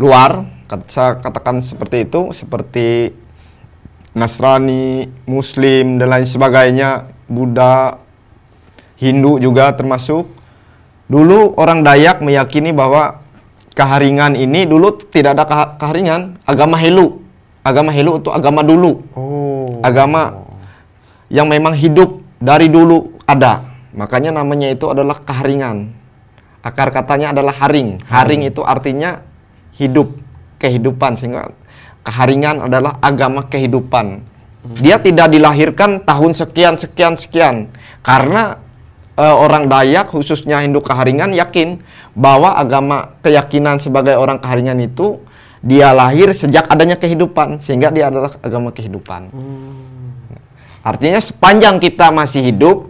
luar, 0.00 0.48
saya 0.88 1.20
katakan 1.20 1.60
seperti 1.60 2.08
itu, 2.08 2.32
seperti 2.32 3.12
Nasrani, 4.16 5.06
Muslim 5.28 6.00
dan 6.00 6.08
lain 6.08 6.26
sebagainya, 6.26 7.10
Buddha, 7.28 8.00
Hindu 8.96 9.38
juga 9.38 9.70
termasuk. 9.76 10.26
Dulu 11.10 11.58
orang 11.58 11.82
Dayak 11.84 12.22
meyakini 12.22 12.70
bahwa 12.70 13.19
Kaharingan 13.80 14.36
ini 14.36 14.68
dulu 14.68 15.00
tidak 15.08 15.40
ada 15.40 15.48
Kaharingan, 15.80 16.36
agama 16.44 16.76
Helu. 16.76 17.24
Agama 17.64 17.88
Helu 17.96 18.20
itu 18.20 18.28
agama 18.28 18.60
dulu, 18.60 19.00
Oh. 19.16 19.80
agama 19.80 20.44
yang 21.32 21.48
memang 21.48 21.72
hidup 21.72 22.20
dari 22.36 22.68
dulu 22.68 23.16
ada. 23.24 23.64
Makanya 23.96 24.36
namanya 24.36 24.68
itu 24.68 24.84
adalah 24.84 25.24
Kaharingan. 25.24 25.96
Akar 26.60 26.92
katanya 26.92 27.32
adalah 27.32 27.56
haring. 27.56 28.04
Haring 28.04 28.52
itu 28.52 28.60
artinya 28.60 29.24
hidup, 29.80 30.12
kehidupan 30.60 31.16
sehingga 31.16 31.56
Kaharingan 32.04 32.68
adalah 32.68 33.00
agama 33.00 33.48
kehidupan. 33.48 34.20
Dia 34.76 35.00
tidak 35.00 35.32
dilahirkan 35.32 36.04
tahun 36.04 36.36
sekian 36.36 36.76
sekian 36.76 37.16
sekian 37.16 37.72
karena 38.04 38.60
eh, 39.20 39.36
orang 39.36 39.68
Dayak 39.68 40.08
khususnya 40.08 40.64
Hindu 40.64 40.80
Kaharingan 40.80 41.36
yakin 41.36 41.84
bahwa 42.16 42.56
agama 42.56 43.20
keyakinan 43.20 43.76
sebagai 43.78 44.16
orang 44.16 44.40
Kaharingan 44.40 44.80
itu 44.80 45.20
dia 45.60 45.92
lahir 45.92 46.32
sejak 46.32 46.72
adanya 46.72 46.96
kehidupan 46.96 47.60
sehingga 47.60 47.92
dia 47.92 48.08
adalah 48.08 48.32
agama 48.40 48.72
kehidupan. 48.72 49.28
Artinya 50.80 51.20
sepanjang 51.20 51.76
kita 51.76 52.08
masih 52.08 52.40
hidup 52.40 52.88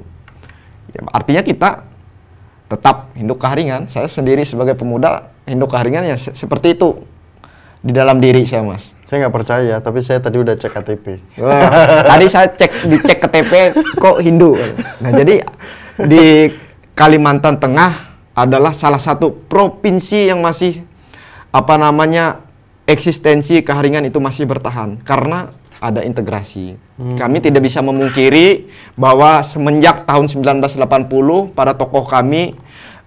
ya, 0.95 1.03
artinya 1.11 1.43
kita 1.43 1.83
tetap 2.71 3.11
Hindu 3.19 3.35
Kaharingan. 3.35 3.91
Saya 3.91 4.07
sendiri 4.07 4.47
sebagai 4.47 4.79
pemuda 4.79 5.35
Hindu 5.43 5.67
Kaharingan 5.67 6.07
ya 6.07 6.15
se- 6.15 6.39
seperti 6.39 6.79
itu 6.79 7.03
di 7.83 7.91
dalam 7.91 8.23
diri 8.23 8.47
saya, 8.47 8.63
Mas. 8.63 8.95
Saya 9.11 9.27
nggak 9.27 9.35
percaya, 9.35 9.75
tapi 9.83 10.07
saya 10.07 10.23
tadi 10.23 10.39
udah 10.39 10.55
cek 10.55 10.71
KTP. 10.71 11.07
Wah, 11.43 12.07
tadi 12.07 12.31
saya 12.31 12.47
cek 12.47 12.87
dicek 12.87 13.19
KTP 13.19 13.53
kok 13.99 14.23
Hindu. 14.23 14.55
Nah, 15.03 15.11
jadi 15.11 15.43
di 16.07 16.53
Kalimantan 16.95 17.57
Tengah 17.57 18.13
adalah 18.37 18.73
salah 18.73 19.01
satu 19.01 19.33
provinsi 19.49 20.31
yang 20.31 20.41
masih 20.41 20.85
apa 21.51 21.75
namanya 21.77 22.47
eksistensi 22.87 23.61
keharingan 23.61 24.07
itu 24.07 24.23
masih 24.23 24.47
bertahan 24.47 25.03
karena 25.03 25.51
ada 25.81 26.05
integrasi. 26.05 26.77
Kami 27.01 27.41
tidak 27.41 27.65
bisa 27.65 27.81
memungkiri 27.81 28.69
bahwa 29.01 29.41
semenjak 29.41 30.05
tahun 30.05 30.29
1980 30.29 31.57
para 31.57 31.73
tokoh 31.73 32.05
kami 32.05 32.53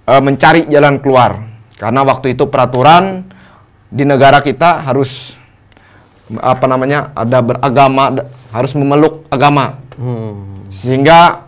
eh, 0.09 0.21
mencari 0.21 0.65
jalan 0.65 0.97
keluar 0.97 1.45
karena 1.77 2.01
waktu 2.01 2.33
itu 2.33 2.49
peraturan 2.49 3.29
di 3.93 4.01
negara 4.09 4.41
kita 4.41 4.81
harus 4.81 5.37
apa 6.41 6.65
namanya 6.65 7.13
ada 7.13 7.45
beragama 7.45 8.25
harus 8.49 8.73
memeluk 8.73 9.29
agama 9.29 9.83
Hmm. 9.93 10.65
sehingga 10.73 11.45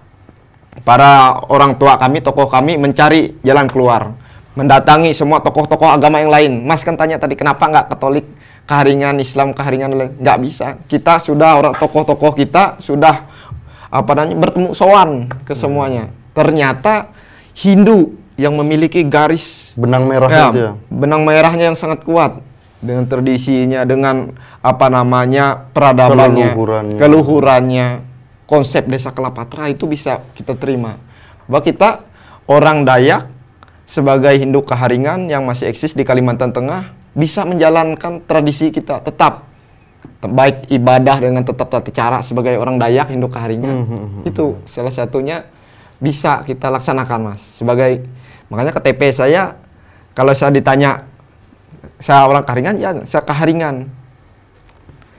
para 0.86 1.42
orang 1.50 1.76
tua 1.76 1.98
kami, 1.98 2.22
tokoh 2.22 2.46
kami 2.46 2.78
mencari 2.78 3.36
jalan 3.42 3.66
keluar, 3.66 4.14
mendatangi 4.54 5.12
semua 5.12 5.42
tokoh-tokoh 5.42 5.90
agama 5.90 6.22
yang 6.22 6.30
lain. 6.30 6.52
Mas 6.62 6.80
kan 6.80 6.94
tanya 6.94 7.18
tadi 7.18 7.34
kenapa 7.34 7.66
nggak 7.66 7.90
Katolik, 7.90 8.26
keharingan 8.64 9.18
Islam, 9.18 9.52
keharingan 9.52 9.92
lain? 9.92 10.12
nggak 10.16 10.38
bisa. 10.40 10.68
Kita 10.86 11.18
sudah 11.18 11.58
orang 11.58 11.74
tokoh-tokoh 11.74 12.32
kita 12.32 12.78
sudah 12.80 13.26
apa 13.90 14.12
namanya 14.14 14.38
bertemu 14.40 14.70
sowan 14.72 15.26
ke 15.44 15.52
semuanya. 15.52 16.14
Ternyata 16.32 17.10
Hindu 17.56 18.14
yang 18.36 18.52
memiliki 18.54 19.00
garis 19.02 19.72
Benang 19.74 20.06
merah 20.06 20.28
Ya, 20.28 20.46
itu 20.46 20.60
ya. 20.60 20.72
benang 20.92 21.24
merahnya 21.24 21.72
yang 21.72 21.80
sangat 21.80 22.04
kuat 22.04 22.44
dengan 22.84 23.08
tradisinya, 23.08 23.82
dengan 23.84 24.36
apa 24.60 24.92
namanya 24.92 25.72
peradabannya, 25.72 26.52
Keluhurannya. 26.52 26.98
keluhurannya, 27.00 27.88
konsep 28.46 28.86
desa 28.86 29.12
Kelapatra 29.12 29.70
itu 29.70 29.90
bisa 29.90 30.22
kita 30.38 30.58
terima. 30.58 30.98
Bahwa 31.46 31.62
kita 31.62 32.06
orang 32.50 32.86
Dayak 32.86 33.30
sebagai 33.86 34.34
Hindu 34.38 34.66
Keharingan 34.66 35.30
yang 35.30 35.46
masih 35.46 35.70
eksis 35.70 35.94
di 35.94 36.02
Kalimantan 36.02 36.54
Tengah 36.54 36.94
bisa 37.14 37.46
menjalankan 37.46 38.26
tradisi 38.26 38.70
kita 38.74 39.02
tetap. 39.02 39.46
Baik 40.26 40.70
ibadah 40.74 41.22
dengan 41.22 41.46
tetap 41.46 41.70
tata 41.70 41.90
cara 41.94 42.22
sebagai 42.26 42.58
orang 42.58 42.82
Dayak 42.82 43.14
Hindu 43.14 43.30
Keharingan. 43.30 43.76
Itu 44.26 44.62
salah 44.66 44.94
satunya 44.94 45.46
bisa 46.02 46.42
kita 46.46 46.70
laksanakan 46.74 47.34
mas. 47.34 47.42
Sebagai 47.42 48.06
makanya 48.50 48.74
KTP 48.74 49.14
saya 49.14 49.58
kalau 50.18 50.34
saya 50.34 50.54
ditanya 50.54 51.06
saya 52.02 52.26
orang 52.26 52.42
Keharingan? 52.46 52.76
Ya 52.82 52.90
saya 53.06 53.22
Keharingan 53.22 53.90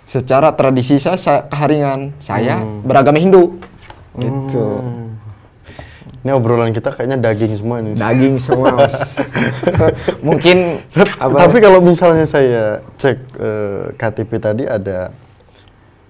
secara 0.06 0.54
tradisi 0.54 0.96
saya, 1.02 1.18
saya 1.18 1.40
Keharingan. 1.50 2.14
Saya 2.22 2.62
beragama 2.86 3.18
Hindu. 3.18 3.58
Gitu. 4.16 4.66
Ini 6.26 6.34
obrolan 6.34 6.74
kita 6.74 6.90
kayaknya 6.90 7.22
daging 7.22 7.54
semua 7.54 7.78
ini. 7.78 7.94
daging 7.94 8.34
semua 8.42 8.74
mas. 8.74 8.98
Mungkin 10.26 10.82
apa? 11.22 11.46
Tapi 11.46 11.62
kalau 11.62 11.78
misalnya 11.78 12.26
saya 12.26 12.82
cek 12.98 13.18
eh, 13.38 13.82
KTP 13.94 14.30
tadi 14.42 14.66
ada, 14.66 15.14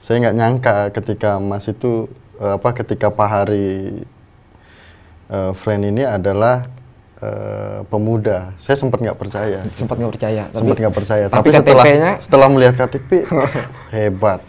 saya 0.00 0.24
nggak 0.24 0.36
nyangka 0.40 0.76
ketika 0.96 1.36
Mas 1.36 1.68
itu 1.68 2.08
eh, 2.40 2.56
apa 2.56 2.72
ketika 2.72 3.12
Pak 3.12 3.28
Hari 3.28 4.06
eh, 5.28 5.52
friend 5.52 5.82
ini 5.84 6.00
adalah 6.00 6.64
eh, 7.18 7.80
pemuda. 7.86 8.52
Saya 8.56 8.76
sempat 8.76 9.00
nggak 9.00 9.16
percaya, 9.16 9.60
sempat 9.72 9.96
nggak 9.96 10.12
percaya 10.12 10.42
sempat 10.52 10.76
nggak 10.76 10.94
percaya. 10.94 11.24
tapi 11.26 11.48
Tapi, 11.48 11.58
setelah 11.64 11.84
setelah 12.20 12.48
melihat 12.48 12.74
KTP 12.76 13.24
hebat. 13.94 14.40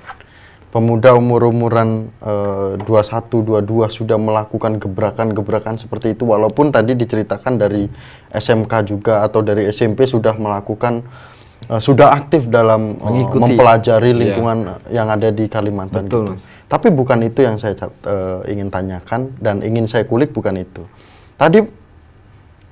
Pemuda 0.67 1.15
umur-umuran 1.15 2.12
eh, 2.19 2.75
21, 2.75 3.63
22 3.63 3.88
sudah 3.89 4.19
melakukan 4.19 4.77
gebrakan-gebrakan 4.77 5.79
seperti 5.79 6.12
itu 6.12 6.27
walaupun 6.27 6.69
tadi 6.69 6.91
diceritakan 6.91 7.55
dari 7.55 7.88
SMK 8.29 8.74
juga 8.83 9.24
atau 9.24 9.39
dari 9.39 9.71
SMP 9.71 10.03
sudah 10.03 10.36
melakukan 10.36 11.07
eh, 11.71 11.79
sudah 11.79 12.12
aktif 12.12 12.51
dalam 12.51 13.00
Mengikuti. 13.00 13.41
mempelajari 13.47 14.12
Iya. 14.12 14.19
lingkungan 14.19 14.57
yang 14.91 15.07
ada 15.07 15.31
di 15.31 15.47
Kalimantan 15.47 16.12
Betul, 16.12 16.36
gitu. 16.36 16.36
Mas. 16.36 16.43
Tapi 16.67 16.88
bukan 16.91 17.24
itu 17.24 17.39
yang 17.47 17.55
saya 17.55 17.71
eh, 17.79 18.51
ingin 18.51 18.67
tanyakan 18.67 19.39
dan 19.39 19.63
ingin 19.63 19.88
saya 19.88 20.03
kulik 20.03 20.36
bukan 20.36 20.60
itu. 20.60 20.84
Tadi 21.39 21.63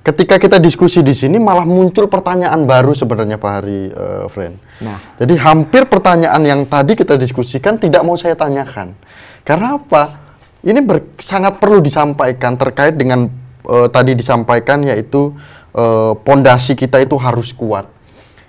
ketika 0.06 0.38
kita 0.38 0.62
diskusi 0.62 1.02
di 1.02 1.10
sini 1.10 1.42
malah 1.42 1.66
muncul 1.66 2.06
pertanyaan 2.06 2.62
baru 2.62 2.94
sebenarnya 2.94 3.42
Pak 3.42 3.52
Hari 3.58 3.80
eh, 3.90 4.24
friend. 4.30 4.54
Nah. 4.86 5.02
Jadi 5.18 5.34
hampir 5.34 5.90
pertanyaan 5.90 6.38
yang 6.46 6.62
tadi 6.70 6.94
kita 6.94 7.18
diskusikan 7.18 7.74
tidak 7.74 8.06
mau 8.06 8.14
saya 8.14 8.38
tanyakan. 8.38 8.94
Karena 9.42 9.74
apa? 9.74 10.22
Ini 10.62 10.78
ber- 10.86 11.18
sangat 11.18 11.58
perlu 11.58 11.82
disampaikan 11.82 12.54
terkait 12.54 12.94
dengan 12.94 13.26
eh, 13.66 13.88
tadi 13.90 14.14
disampaikan 14.14 14.86
yaitu 14.86 15.34
eh, 15.74 16.14
pondasi 16.22 16.78
kita 16.78 17.02
itu 17.02 17.18
harus 17.18 17.50
kuat. 17.50 17.90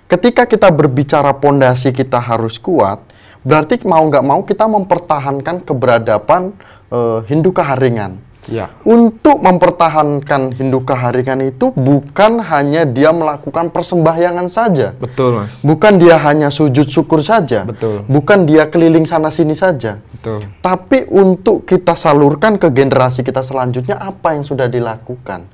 Ketika 0.06 0.46
kita 0.46 0.70
berbicara 0.70 1.34
pondasi 1.36 1.90
kita 1.92 2.22
harus 2.22 2.56
kuat, 2.56 3.02
berarti 3.42 3.82
mau 3.82 4.00
nggak 4.06 4.24
mau 4.24 4.40
kita 4.46 4.70
mempertahankan 4.70 5.66
keberadaban 5.66 6.54
eh, 6.94 7.18
Hindu 7.26 7.50
Keharingan. 7.50 8.27
Ya 8.48 8.72
Untuk 8.82 9.44
mempertahankan 9.44 10.56
Hindu 10.56 10.82
Keharingan 10.82 11.44
itu 11.44 11.70
bukan 11.72 12.40
hanya 12.42 12.88
dia 12.88 13.12
melakukan 13.12 13.68
persembahyangan 13.70 14.48
saja. 14.48 14.96
betul 14.96 15.38
mas 15.38 15.60
Bukan 15.60 16.00
dia 16.00 16.16
hanya 16.18 16.48
sujud 16.48 16.88
syukur 16.88 17.20
saja. 17.20 17.68
Betul. 17.68 18.02
Bukan 18.08 18.48
dia 18.48 18.66
keliling 18.66 19.04
sana 19.04 19.28
sini 19.28 19.52
saja. 19.52 20.00
betul 20.00 20.48
Tapi 20.58 21.06
untuk 21.12 21.68
kita 21.68 21.94
salurkan 21.94 22.56
ke 22.56 22.72
generasi 22.72 23.22
kita 23.22 23.44
selanjutnya 23.44 24.00
apa 24.00 24.34
yang 24.34 24.42
sudah 24.42 24.66
dilakukan? 24.66 25.46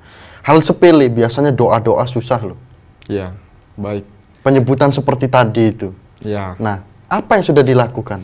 Hal 0.44 0.60
sepele 0.60 1.08
biasanya 1.10 1.50
doa-doa 1.50 2.04
susah 2.06 2.40
loh. 2.40 2.58
ya 3.04 3.34
baik 3.74 4.06
Penyebutan 4.44 4.92
seperti 4.92 5.26
tadi 5.26 5.72
itu. 5.72 5.88
ya 6.20 6.52
Nah, 6.60 6.84
apa 7.08 7.40
yang 7.40 7.44
sudah 7.44 7.64
dilakukan? 7.64 8.22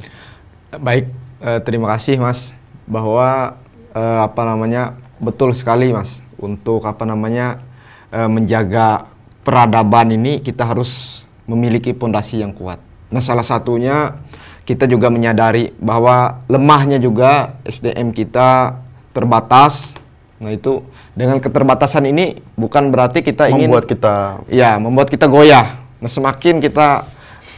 Baik, 0.70 1.08
eh, 1.40 1.60
terima 1.64 1.88
kasih 1.96 2.20
Mas 2.20 2.52
bahwa 2.84 3.56
eh, 3.94 4.20
apa 4.24 4.42
namanya 4.46 4.98
betul 5.20 5.52
sekali 5.52 5.92
Mas 5.92 6.18
untuk 6.40 6.86
apa 6.88 7.04
namanya 7.04 7.60
eh, 8.10 8.28
menjaga 8.30 9.10
peradaban 9.44 10.12
ini 10.14 10.40
kita 10.44 10.68
harus 10.68 11.22
memiliki 11.48 11.90
pondasi 11.90 12.40
yang 12.40 12.54
kuat. 12.54 12.78
Nah, 13.10 13.18
salah 13.18 13.42
satunya 13.42 14.22
kita 14.62 14.86
juga 14.86 15.10
menyadari 15.10 15.74
bahwa 15.82 16.46
lemahnya 16.46 17.02
juga 17.02 17.58
SDM 17.66 18.14
kita 18.14 18.78
terbatas. 19.10 19.98
Nah, 20.38 20.54
itu 20.54 20.86
dengan 21.18 21.42
keterbatasan 21.42 22.06
ini 22.06 22.38
bukan 22.54 22.94
berarti 22.94 23.20
kita 23.26 23.50
ingin 23.50 23.66
Membuat 23.68 23.90
kita 23.90 24.14
ya 24.46 24.78
membuat 24.78 25.10
kita 25.10 25.26
goyah. 25.26 25.82
Nah, 25.98 26.06
semakin 26.06 26.62
kita 26.62 27.04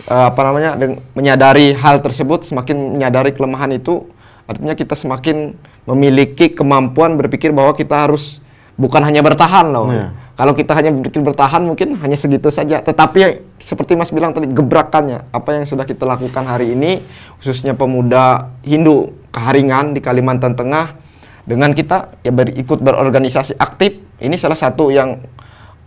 eh, 0.09 0.27
apa 0.33 0.41
namanya 0.41 0.81
menyadari 1.13 1.77
hal 1.77 2.01
tersebut, 2.01 2.49
semakin 2.49 2.97
menyadari 2.97 3.37
kelemahan 3.37 3.77
itu, 3.77 4.09
artinya 4.49 4.73
kita 4.73 4.97
semakin 4.97 5.53
memiliki 5.85 6.53
kemampuan 6.55 7.19
berpikir 7.19 7.51
bahwa 7.51 7.75
kita 7.75 8.07
harus 8.07 8.39
bukan 8.79 9.03
hanya 9.03 9.21
bertahan 9.21 9.71
loh. 9.71 9.91
Iya. 9.91 10.15
Kalau 10.33 10.57
kita 10.57 10.73
hanya 10.73 10.91
berpikir 10.91 11.21
bertahan 11.21 11.61
mungkin 11.63 12.01
hanya 12.01 12.17
segitu 12.17 12.49
saja. 12.49 12.81
Tetapi 12.81 13.45
seperti 13.61 13.95
Mas 13.95 14.11
bilang 14.11 14.33
tadi 14.33 14.49
gebrakannya, 14.49 15.29
apa 15.29 15.61
yang 15.61 15.69
sudah 15.69 15.85
kita 15.85 16.09
lakukan 16.09 16.49
hari 16.49 16.73
ini, 16.73 17.05
khususnya 17.39 17.77
pemuda 17.77 18.49
Hindu 18.65 19.13
Keharingan 19.29 19.93
di 19.93 20.01
Kalimantan 20.01 20.57
Tengah, 20.57 20.97
dengan 21.45 21.77
kita 21.77 22.17
ya 22.25 22.33
berikut 22.33 22.81
berorganisasi 22.81 23.61
aktif, 23.61 24.01
ini 24.23 24.35
salah 24.41 24.57
satu 24.57 24.89
yang 24.89 25.21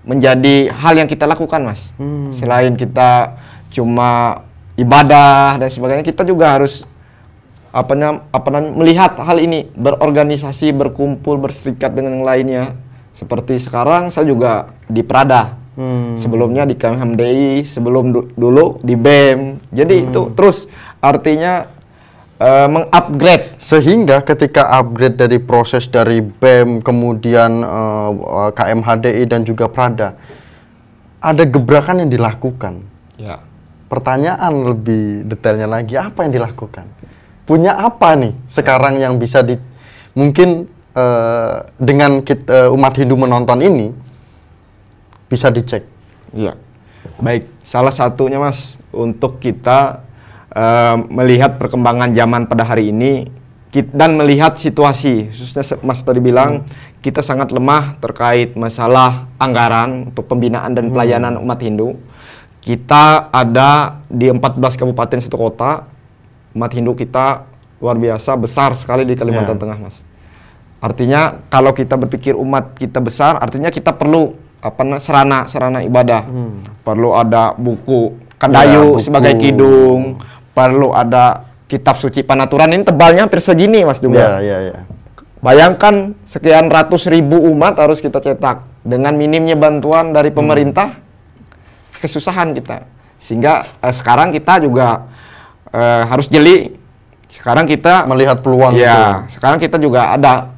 menjadi 0.05 0.69
hal 0.69 0.93
yang 0.93 1.10
kita 1.10 1.25
lakukan, 1.25 1.65
Mas. 1.65 1.89
Selain 2.38 2.77
kita 2.77 3.41
cuma 3.73 4.43
ibadah 4.77 5.58
dan 5.58 5.73
sebagainya, 5.73 6.05
kita 6.05 6.21
juga 6.21 6.53
harus 6.53 6.86
apa 7.75 7.91
nam- 7.91 8.23
apa 8.31 8.47
nam- 8.55 8.79
melihat 8.79 9.19
hal 9.19 9.35
ini 9.35 9.67
berorganisasi, 9.75 10.71
berkumpul, 10.71 11.35
berserikat 11.35 11.91
dengan 11.91 12.15
yang 12.15 12.23
lainnya. 12.23 12.63
Seperti 13.11 13.59
sekarang 13.59 14.07
saya 14.15 14.31
juga 14.31 14.71
di 14.88 15.03
Prada. 15.03 15.59
Hmm. 15.75 16.15
Sebelumnya 16.15 16.63
di 16.63 16.79
KMHMDI, 16.79 17.67
sebelum 17.67 18.15
du- 18.15 18.31
dulu 18.39 18.79
di 18.79 18.95
BEM. 18.95 19.59
Jadi 19.75 20.07
itu 20.07 20.31
terus 20.31 20.71
artinya 21.03 21.67
eh, 22.39 22.67
mengupgrade 22.71 23.59
Sehingga 23.59 24.23
ketika 24.23 24.71
upgrade 24.79 25.19
dari 25.19 25.39
proses 25.43 25.91
dari 25.91 26.23
BEM, 26.23 26.79
kemudian 26.79 27.59
eh, 27.59 28.11
eh, 28.15 28.51
KMHDI 28.55 29.23
dan 29.27 29.43
juga 29.43 29.67
Prada, 29.67 30.15
ada 31.19 31.43
gebrakan 31.43 32.07
yang 32.07 32.11
dilakukan. 32.11 32.79
ya 33.19 33.43
Pertanyaan 33.91 34.71
lebih 34.71 35.27
detailnya 35.27 35.67
lagi, 35.67 35.99
apa 35.99 36.23
yang 36.23 36.39
dilakukan? 36.39 36.88
Punya 37.45 37.77
apa 37.77 38.17
nih 38.17 38.34
sekarang 38.49 38.97
yang 38.97 39.21
bisa 39.21 39.45
di 39.45 39.53
mungkin 40.17 40.65
eh, 40.97 41.55
dengan 41.77 42.25
kit- 42.25 42.49
eh, 42.49 42.69
umat 42.73 42.93
Hindu 42.97 43.15
menonton 43.15 43.62
ini 43.62 43.93
bisa 45.29 45.53
dicek. 45.53 45.86
Iya. 46.34 46.58
Baik, 47.21 47.45
salah 47.62 47.93
satunya 47.93 48.41
Mas 48.41 48.81
untuk 48.89 49.38
kita 49.38 50.01
eh, 50.49 50.97
melihat 51.13 51.62
perkembangan 51.62 52.12
zaman 52.17 52.49
pada 52.49 52.65
hari 52.65 52.89
ini 52.89 53.29
dan 53.91 54.15
melihat 54.15 54.55
situasi 54.55 55.36
khususnya 55.36 55.75
Mas 55.84 55.99
tadi 55.99 56.23
bilang 56.23 56.63
kita 57.03 57.19
sangat 57.19 57.51
lemah 57.51 57.99
terkait 57.99 58.55
masalah 58.55 59.27
anggaran 59.36 60.10
untuk 60.10 60.25
pembinaan 60.31 60.71
dan 60.71 60.88
pelayanan 60.89 61.36
umat 61.43 61.60
Hindu. 61.60 61.99
Kita 62.63 63.29
ada 63.29 64.01
di 64.10 64.25
14 64.25 64.79
kabupaten 64.79 65.21
satu 65.21 65.38
kota. 65.38 65.86
Umat 66.55 66.71
Hindu 66.71 66.95
kita 66.95 67.43
luar 67.77 67.99
biasa 67.99 68.31
besar 68.33 68.71
sekali 68.73 69.03
di 69.03 69.13
Kalimantan 69.13 69.53
Ya. 69.53 69.61
Tengah, 69.61 69.77
Mas. 69.77 69.99
Artinya 70.79 71.21
kalau 71.45 71.71
kita 71.71 71.95
berpikir 71.95 72.31
umat 72.33 72.73
kita 72.73 72.97
besar, 72.97 73.35
artinya 73.37 73.67
kita 73.67 73.91
perlu 73.91 74.31
apa 74.59 74.81
na- 74.81 74.97
sarana 74.97 75.45
sarana 75.45 75.83
ibadah. 75.83 76.23
Perlu 76.79 77.11
ada 77.11 77.51
buku 77.53 78.15
kandayu 78.35 78.71
Ya, 78.71 78.81
buku. 78.89 79.03
sebagai 79.03 79.33
kidung, 79.35 80.23
perlu 80.51 80.91
ada 80.91 81.43
kitab 81.65 81.97
suci 81.97 82.21
panaturan 82.21 82.71
ini 82.71 82.83
tebalnya 82.83 83.25
hampir 83.25 83.41
segini 83.41 83.83
Mas 83.83 83.99
juga. 83.99 84.39
ya, 84.39 84.57
ya. 84.63 84.75
Bayangkan 85.37 86.15
sekian 86.23 86.67
ratus 86.67 87.05
ribu 87.05 87.37
umat 87.45 87.75
harus 87.75 87.99
kita 87.99 88.17
cetak 88.17 88.63
dengan 88.81 89.13
minimnya 89.13 89.53
bantuan 89.53 90.09
dari 90.09 90.31
pemerintah, 90.31 90.97
kesusahan 91.95 92.53
kita. 92.53 92.85
Sehingga 93.19 93.67
eh, 93.77 93.91
sekarang 93.91 94.29
kita 94.29 94.57
juga 94.59 95.05
eh, 95.75 96.01
harus 96.07 96.31
jeli. 96.31 96.71
Sekarang 97.27 97.67
kita 97.67 98.07
Melihat 98.07 98.39
peluang 98.39 98.79
ya, 98.79 99.27
sekarang 99.27 99.59
kita 99.59 99.75
juga 99.75 100.15
ada 100.15 100.55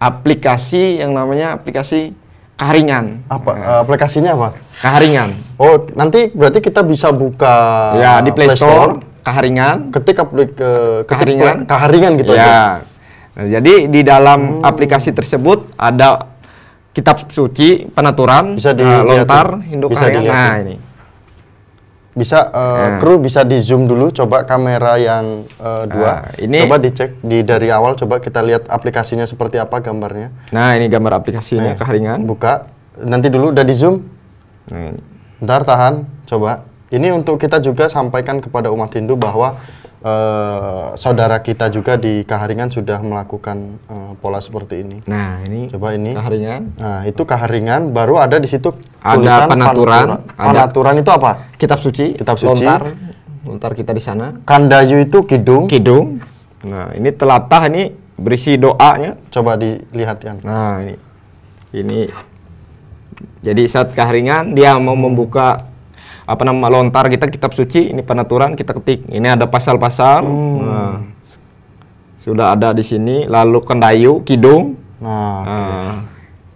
aplikasi 0.00 0.98
yang 1.04 1.12
namanya 1.12 1.54
aplikasi 1.60 2.16
keharingan. 2.56 3.22
Apa 3.28 3.50
eh, 3.54 3.78
aplikasinya 3.84 4.32
apa? 4.32 4.48
Keharingan. 4.80 5.36
Oh, 5.60 5.84
nanti 5.94 6.32
berarti 6.32 6.64
kita 6.64 6.80
bisa 6.82 7.12
buka 7.12 7.54
ya, 8.00 8.12
di 8.24 8.32
Play 8.32 8.56
Store, 8.56 9.04
keharingan. 9.22 9.92
ketik 9.92 10.16
aplik 10.18 10.56
ke 10.56 10.70
pla- 11.06 11.62
keharingan 11.68 12.12
gitu 12.18 12.32
aja. 12.34 12.42
ya. 12.42 12.64
Nah, 13.34 13.46
jadi 13.50 13.74
di 13.90 14.00
dalam 14.06 14.62
aplikasi 14.62 15.10
tersebut 15.10 15.74
ada 15.74 16.30
kitab 16.94 17.26
suci 17.34 17.90
penaturan 17.90 18.54
Bisa 18.54 18.70
eh, 18.70 18.78
dilihat 18.78 19.02
lontar 19.02 19.46
tuh. 19.58 19.60
Hindu 19.66 19.86
Bisa 19.90 20.06
dilihat 20.06 20.30
Nah, 20.30 20.50
tuh. 20.54 20.62
ini. 20.62 20.74
Bisa 22.14 22.46
eh, 22.46 22.86
Ya. 22.94 22.98
kru 23.02 23.18
bisa 23.18 23.42
di 23.42 23.58
zoom 23.58 23.84
dulu 23.84 24.08
coba 24.08 24.46
kamera 24.46 24.94
yang 24.96 25.44
eh, 25.50 25.84
dua. 25.90 26.12
Nah, 26.22 26.38
ini- 26.38 26.62
coba 26.62 26.78
dicek 26.78 27.18
di 27.20 27.42
dari 27.42 27.68
awal 27.68 27.94
coba 27.94 28.22
kita 28.22 28.38
lihat 28.38 28.70
aplikasinya 28.70 29.26
seperti 29.26 29.58
apa 29.58 29.82
gambarnya. 29.82 30.30
Nah, 30.54 30.78
ini 30.78 30.86
gambar 30.86 31.18
aplikasinya 31.18 31.74
Nih, 31.74 31.76
keharingan. 31.76 32.22
Buka. 32.22 32.70
Nanti 32.96 33.26
dulu 33.26 33.50
udah 33.50 33.66
di 33.66 33.74
zoom. 33.74 34.06
Nah. 34.70 34.94
Ntar 35.42 35.66
tahan, 35.66 35.94
coba. 36.24 36.62
Ini 36.88 37.10
untuk 37.10 37.36
kita 37.36 37.58
juga 37.58 37.90
sampaikan 37.90 38.38
kepada 38.38 38.70
umat 38.70 38.94
Hindu 38.94 39.18
bahwa 39.18 39.58
eh, 40.04 40.86
saudara 41.00 41.40
kita 41.40 41.72
juga 41.72 41.96
di 41.96 42.20
Kaharingan 42.28 42.68
sudah 42.68 43.00
melakukan 43.00 43.80
eh, 43.88 44.12
pola 44.20 44.38
seperti 44.44 44.84
ini. 44.84 44.96
Nah, 45.08 45.40
ini 45.48 45.72
Coba 45.72 45.96
ini. 45.96 46.12
keharingan. 46.12 46.62
Nah, 46.76 47.00
itu 47.08 47.22
Kaharingan, 47.24 47.96
baru 47.96 48.20
ada 48.20 48.36
di 48.36 48.46
situ 48.46 48.76
Ada 49.00 49.16
tulisan 49.16 49.48
penaturan, 49.48 50.06
Panaturan. 50.36 50.94
itu 51.00 51.10
apa? 51.10 51.30
Kitab 51.56 51.80
suci, 51.80 52.14
Kitab 52.20 52.36
suci. 52.36 52.64
lontar. 52.64 52.92
Lontar 53.44 53.72
kita 53.76 53.92
di 53.92 54.00
sana. 54.04 54.40
Kandayu 54.44 55.04
itu 55.04 55.24
kidung. 55.24 55.68
Kidung. 55.68 56.20
Nah, 56.64 56.92
ini 56.96 57.12
telatah 57.12 57.68
ini 57.68 57.92
berisi 58.16 58.56
doanya. 58.56 59.16
Coba 59.28 59.56
dilihat 59.56 60.20
yang. 60.24 60.40
Nah, 60.44 60.80
ini. 60.84 60.96
Ini 61.74 62.06
jadi 63.44 63.62
saat 63.68 63.92
keharingan 63.92 64.56
dia 64.56 64.78
mau 64.80 64.96
membuka 64.96 65.60
apa 66.24 66.42
nama 66.42 66.66
lontar 66.66 67.06
kita 67.06 67.28
kitab 67.28 67.52
suci 67.52 67.92
ini 67.92 68.00
penaturan 68.00 68.56
kita 68.56 68.72
ketik. 68.72 69.04
Ini 69.06 69.36
ada 69.36 69.44
pasal-pasal. 69.44 70.24
Nah, 70.24 70.94
sudah 72.16 72.56
ada 72.56 72.72
di 72.72 72.80
sini 72.80 73.24
lalu 73.24 73.60
kendayu, 73.60 74.24
kidung. 74.24 74.80
Nah, 74.98 75.44
Nah, 75.44 75.92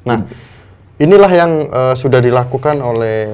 Nah, 0.07 0.25
inilah 0.97 1.29
yang 1.29 1.53
eh, 1.69 1.95
sudah 1.95 2.17
dilakukan 2.19 2.81
oleh 2.81 3.29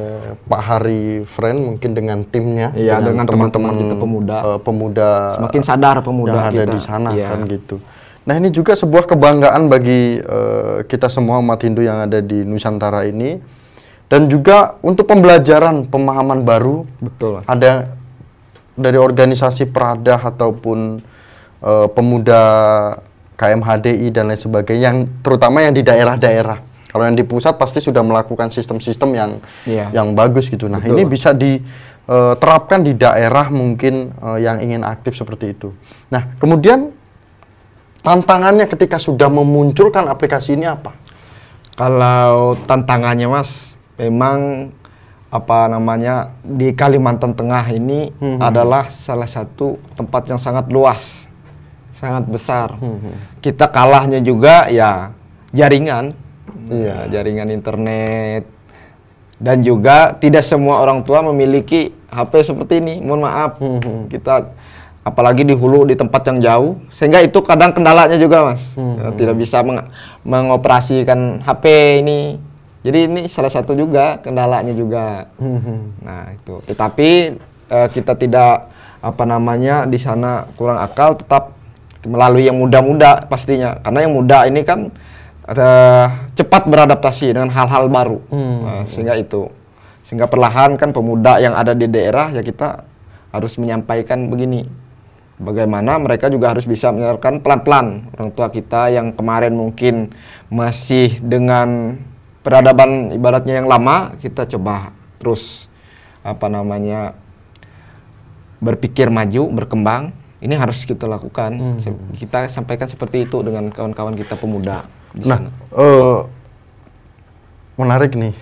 Pak 0.45 0.59
Hari 0.61 1.23
Friend 1.23 1.55
mungkin 1.65 1.95
dengan 1.95 2.27
timnya, 2.27 2.75
Iya, 2.75 2.99
dengan 2.99 3.23
teman-teman 3.25 3.73
kita 3.79 3.95
pemuda. 3.95 4.37
eh, 4.45 4.59
pemuda 4.59 5.11
semakin 5.39 5.63
sadar 5.63 5.97
pemuda 6.03 6.35
yang 6.35 6.51
ada 6.51 6.63
kita. 6.67 6.75
di 6.75 6.79
sana 6.79 7.11
Iya. 7.15 7.31
kan 7.31 7.47
gitu. 7.47 7.79
Nah, 8.25 8.35
ini 8.35 8.51
juga 8.51 8.75
sebuah 8.75 9.07
kebanggaan 9.07 9.71
bagi 9.71 10.19
eh, 10.19 10.79
kita 10.85 11.07
semua 11.07 11.39
umat 11.39 11.63
Hindu 11.63 11.87
yang 11.87 12.03
ada 12.03 12.19
di 12.19 12.43
Nusantara 12.43 13.07
ini 13.07 13.39
dan 14.15 14.31
juga 14.31 14.79
untuk 14.79 15.11
pembelajaran 15.11 15.91
pemahaman 15.91 16.47
baru 16.47 16.87
Betul. 17.03 17.43
Ada 17.51 17.99
dari 18.79 18.95
organisasi 18.95 19.75
Prada 19.75 20.23
ataupun 20.23 21.03
eh, 21.59 21.87
pemuda 21.91 22.43
KMHDI 23.35 24.15
dan 24.15 24.31
lain 24.31 24.39
sebagainya 24.39 24.83
yang 24.95 24.99
terutama 25.19 25.67
yang 25.67 25.75
di 25.75 25.83
daerah-daerah. 25.83 26.63
Kalau 26.95 27.11
yang 27.11 27.19
di 27.19 27.27
pusat 27.27 27.59
pasti 27.59 27.83
sudah 27.83 28.07
melakukan 28.07 28.55
sistem-sistem 28.55 29.11
yang 29.19 29.31
Iya. 29.67 29.91
yang 29.91 30.15
bagus 30.15 30.47
gitu. 30.47 30.71
Nah, 30.71 30.79
Betul. 30.79 30.95
ini 30.95 31.03
bisa 31.11 31.35
diterapkan 31.35 32.87
di 32.87 32.95
daerah 32.95 33.51
mungkin 33.51 34.15
eh, 34.15 34.39
yang 34.47 34.63
ingin 34.63 34.87
aktif 34.87 35.19
seperti 35.19 35.59
itu. 35.59 35.75
Nah, 36.15 36.39
kemudian 36.39 36.95
tantangannya 38.07 38.71
ketika 38.71 38.95
sudah 39.03 39.27
memunculkan 39.27 40.07
aplikasi 40.07 40.55
ini 40.55 40.71
apa? 40.71 40.95
Kalau 41.75 42.55
tantangannya 42.71 43.27
Mas, 43.27 43.74
memang 43.97 44.71
apa 45.29 45.67
namanya 45.67 46.31
di 46.41 46.71
Kalimantan 46.71 47.35
Tengah 47.35 47.67
ini 47.69 48.15
Hmm. 48.15 48.39
adalah 48.39 48.87
salah 48.87 49.27
satu 49.27 49.83
tempat 49.93 50.31
yang 50.31 50.39
sangat 50.39 50.71
luas, 50.71 51.27
sangat 51.97 52.23
besar. 52.25 52.79
Hmm. 52.79 53.19
Kita 53.39 53.67
kalahnya 53.67 54.19
juga 54.19 54.67
ya 54.69 55.11
jaringan, 55.51 56.15
Iya. 56.65 57.11
Ya, 57.11 57.19
jaringan 57.19 57.51
internet, 57.51 58.47
dan 59.37 59.61
juga 59.61 60.15
tidak 60.15 60.41
semua 60.41 60.79
orang 60.79 61.03
tua 61.03 61.21
memiliki 61.21 61.91
HP 62.09 62.41
seperti 62.41 62.79
ini. 62.79 63.03
Mohon 63.03 63.23
maaf, 63.23 63.53
Hmm. 63.59 64.07
kita 64.07 64.55
apalagi 65.03 65.43
di 65.43 65.53
hulu 65.53 65.85
di 65.85 65.93
tempat 65.93 66.25
yang 66.25 66.39
jauh, 66.41 66.73
sehingga 66.89 67.21
itu 67.21 67.37
kadang 67.43 67.75
kendalanya 67.75 68.17
juga 68.17 68.49
mas, 68.49 68.63
Hmm. 68.73 68.97
Ya, 68.97 69.07
tidak 69.13 69.37
bisa 69.37 69.61
meng- 69.61 69.91
mengoperasikan 70.23 71.43
HP 71.43 71.65
ini. 72.01 72.39
Jadi 72.85 72.99
ini 73.09 73.21
salah 73.33 73.49
satu 73.49 73.73
juga 73.73 74.21
kendalanya 74.21 74.77
juga. 74.77 75.33
Nah 76.07 76.37
itu. 76.37 76.61
Tetapi 76.69 77.11
eh, 77.73 77.89
kita 77.91 78.13
tidak 78.15 78.69
apa 79.01 79.25
namanya 79.25 79.89
di 79.89 79.97
sana 79.97 80.45
kurang 80.57 80.81
akal, 80.81 81.17
tetap 81.17 81.57
melalui 82.05 82.45
yang 82.45 82.61
muda-muda 82.61 83.25
pastinya. 83.25 83.81
Karena 83.81 84.05
yang 84.05 84.13
muda 84.13 84.45
ini 84.45 84.61
kan 84.61 84.93
eh, 85.49 86.07
cepat 86.37 86.69
beradaptasi 86.69 87.33
dengan 87.33 87.49
hal-hal 87.49 87.89
baru, 87.89 88.21
Hmm. 88.29 88.59
Nah, 88.65 88.83
sehingga 88.85 89.17
itu, 89.17 89.49
sehingga 90.05 90.29
perlahan 90.29 90.77
kan 90.77 90.93
pemuda 90.93 91.41
yang 91.41 91.57
ada 91.57 91.73
di 91.73 91.89
daerah 91.89 92.33
ya 92.37 92.45
kita 92.45 92.85
harus 93.33 93.57
menyampaikan 93.57 94.29
begini. 94.29 94.69
Bagaimana 95.35 95.99
mereka 95.99 96.31
juga 96.31 96.55
harus 96.55 96.63
bisa 96.63 96.95
mendengarkan 96.95 97.43
pelan-pelan 97.43 98.07
orang 98.15 98.31
tua 98.39 98.55
kita 98.55 98.95
yang 98.95 99.11
kemarin 99.11 99.51
mungkin 99.51 100.15
masih 100.47 101.19
dengan 101.19 101.99
peradaban 102.45 103.11
ibaratnya 103.11 103.57
yang 103.57 103.67
lama 103.67 104.15
kita 104.21 104.45
coba 104.47 104.93
terus 105.17 105.67
apa 106.21 106.47
namanya 106.47 107.17
berpikir 108.61 109.09
maju 109.09 109.49
berkembang 109.51 110.13
ini 110.39 110.53
harus 110.53 110.85
kita 110.85 111.05
lakukan 111.05 111.81
Se- 111.81 111.97
kita 112.15 112.47
sampaikan 112.47 112.85
seperti 112.85 113.25
itu 113.25 113.41
dengan 113.41 113.69
kawan-kawan 113.69 114.13
kita 114.13 114.37
pemuda 114.37 114.85
di 115.11 115.25
Nah, 115.25 115.41
sana. 115.41 115.51
eh, 115.73 116.19
menarik 117.75 118.13
nih. 118.13 118.35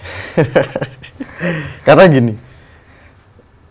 Karena 1.86 2.04
gini, 2.06 2.34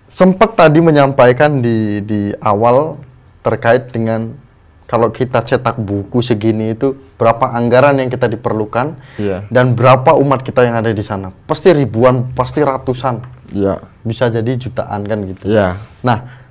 sempat 0.06 0.56
tadi 0.56 0.80
menyampaikan 0.80 1.60
di 1.60 2.02
di 2.02 2.22
awal 2.39 3.00
terkait 3.41 3.89
dengan 3.89 4.36
kalau 4.91 5.08
kita 5.08 5.39
cetak 5.39 5.80
buku 5.80 6.19
segini 6.19 6.75
itu 6.75 6.99
berapa 7.15 7.56
anggaran 7.56 7.95
yang 7.95 8.12
kita 8.12 8.27
diperlukan 8.27 8.99
Iya. 9.15 9.47
dan 9.47 9.71
berapa 9.71 10.19
umat 10.19 10.43
kita 10.43 10.67
yang 10.67 10.75
ada 10.75 10.91
di 10.91 10.99
sana. 10.99 11.32
Pasti 11.47 11.71
ribuan, 11.71 12.36
pasti 12.36 12.60
ratusan, 12.60 13.23
Iya. 13.56 13.80
bisa 14.04 14.27
jadi 14.27 14.51
jutaan 14.60 15.08
kan 15.08 15.23
gitu. 15.23 15.47
Iya. 15.47 15.80
Nah, 16.04 16.43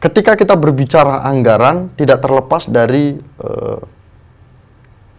ketika 0.00 0.40
kita 0.40 0.56
berbicara 0.56 1.20
anggaran 1.28 1.92
tidak 2.00 2.24
terlepas 2.24 2.64
dari 2.64 3.20
eh, 3.20 3.80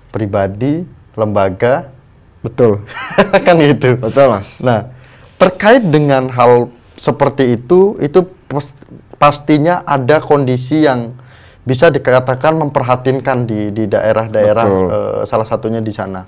pribadi, 0.10 0.82
lembaga, 1.14 1.94
Betul. 2.42 2.82
kan 3.46 3.56
gitu. 3.62 4.02
Betul, 4.02 4.34
Mas. 4.34 4.50
Nah, 4.58 4.90
terkait 5.38 5.86
dengan 5.86 6.26
hal 6.34 6.74
seperti 6.98 7.54
itu, 7.54 8.02
itu 8.02 8.26
pas- 8.50 8.74
pastinya 9.22 9.86
ada 9.86 10.18
kondisi 10.18 10.90
yang 10.90 11.14
bisa 11.62 11.94
dikatakan 11.94 12.58
memperhatinkan 12.58 13.46
di 13.46 13.70
di 13.70 13.86
daerah-daerah 13.86 14.66
eh, 14.68 15.22
salah 15.30 15.46
satunya 15.46 15.80
di 15.80 15.94
sana. 15.94 16.26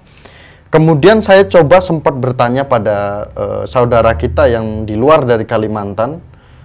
Kemudian 0.74 1.22
saya 1.22 1.46
coba 1.46 1.82
sempat 1.86 2.18
bertanya 2.18 2.66
pada 2.66 3.30
eh, 3.34 3.64
saudara 3.70 4.14
kita 4.18 4.50
yang 4.50 4.86
di 4.90 4.98
luar 4.98 5.26
dari 5.26 5.46
Kalimantan, 5.46 6.18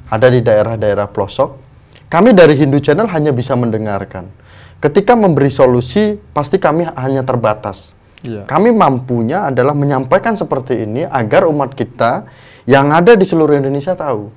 ada 0.08 0.28
di 0.32 0.40
daerah-daerah 0.40 1.08
pelosok. 1.12 1.68
Kami 2.08 2.32
dari 2.32 2.56
Hindu 2.56 2.80
Channel 2.80 3.04
hanya 3.12 3.36
bisa 3.36 3.52
mendengarkan. 3.52 4.32
Ketika 4.80 5.12
memberi 5.12 5.52
solusi, 5.52 6.16
pasti 6.32 6.56
kami 6.56 6.88
hanya 6.88 7.20
terbatas. 7.20 7.92
Iya. 8.24 8.48
Kami 8.48 8.72
mampunya 8.72 9.50
adalah 9.50 9.76
menyampaikan 9.76 10.34
seperti 10.34 10.88
ini 10.88 11.06
agar 11.06 11.46
umat 11.46 11.76
kita 11.76 12.26
Yang 12.68 12.86
ada 12.92 13.12
di 13.16 13.24
seluruh 13.24 13.56
Indonesia 13.56 13.96
tahu. 13.96 14.28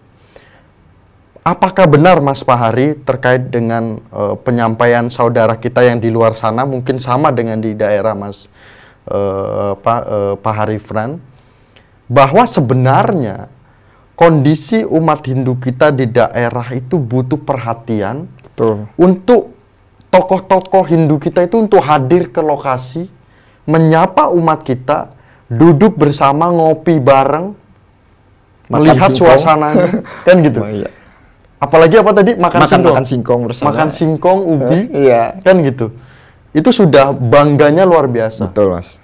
Apakah 1.41 1.89
benar 1.89 2.21
Mas 2.21 2.45
Pahari 2.45 2.93
terkait 3.01 3.49
dengan 3.49 3.97
eh, 3.97 4.35
penyampaian 4.45 5.09
saudara 5.09 5.57
kita 5.57 5.81
yang 5.81 5.97
di 5.97 6.13
luar 6.13 6.37
sana 6.37 6.69
mungkin 6.69 7.01
sama 7.01 7.33
dengan 7.33 7.57
di 7.57 7.73
daerah 7.73 8.13
Mas 8.13 8.45
eh, 9.09 9.73
Pak 9.73 10.01
eh, 10.05 10.35
Pahari 10.37 10.77
Fran 10.77 11.17
bahwa 12.05 12.45
sebenarnya 12.45 13.49
kondisi 14.13 14.85
umat 14.85 15.25
Hindu 15.25 15.57
kita 15.57 15.89
di 15.89 16.05
daerah 16.05 16.67
itu 16.77 17.01
butuh 17.01 17.41
perhatian 17.41 18.29
Betul. 18.45 18.85
untuk 19.01 19.57
tokoh-tokoh 20.11 20.83
Hindu 20.85 21.17
kita 21.17 21.47
itu 21.47 21.57
untuk 21.57 21.81
hadir 21.81 22.29
ke 22.29 22.43
lokasi, 22.43 23.07
menyapa 23.63 24.29
umat 24.29 24.61
kita, 24.61 25.15
duduk 25.47 25.95
bersama 25.95 26.51
ngopi 26.51 26.99
bareng, 26.99 27.55
Makan 27.55 28.71
melihat 28.77 29.09
suasananya, 29.15 30.03
kan 30.27 30.35
gitu. 30.43 30.59
Oh, 30.61 30.69
iya. 30.69 31.00
Apalagi 31.61 31.93
apa 32.01 32.09
tadi 32.17 32.33
makan, 32.33 32.59
Makan 32.65 32.69
singkong, 32.73 32.89
makan 32.89 33.05
singkong 33.05 33.41
bersama. 33.45 33.65
makan 33.69 33.89
singkong, 33.93 34.39
ubi, 34.49 34.79
iya. 34.97 35.37
kan 35.45 35.61
gitu. 35.61 35.93
Itu 36.57 36.73
sudah 36.73 37.13
bangganya 37.13 37.85
luar 37.85 38.09
biasa. 38.09 38.49
Betul, 38.49 38.73
Mas. 38.73 38.97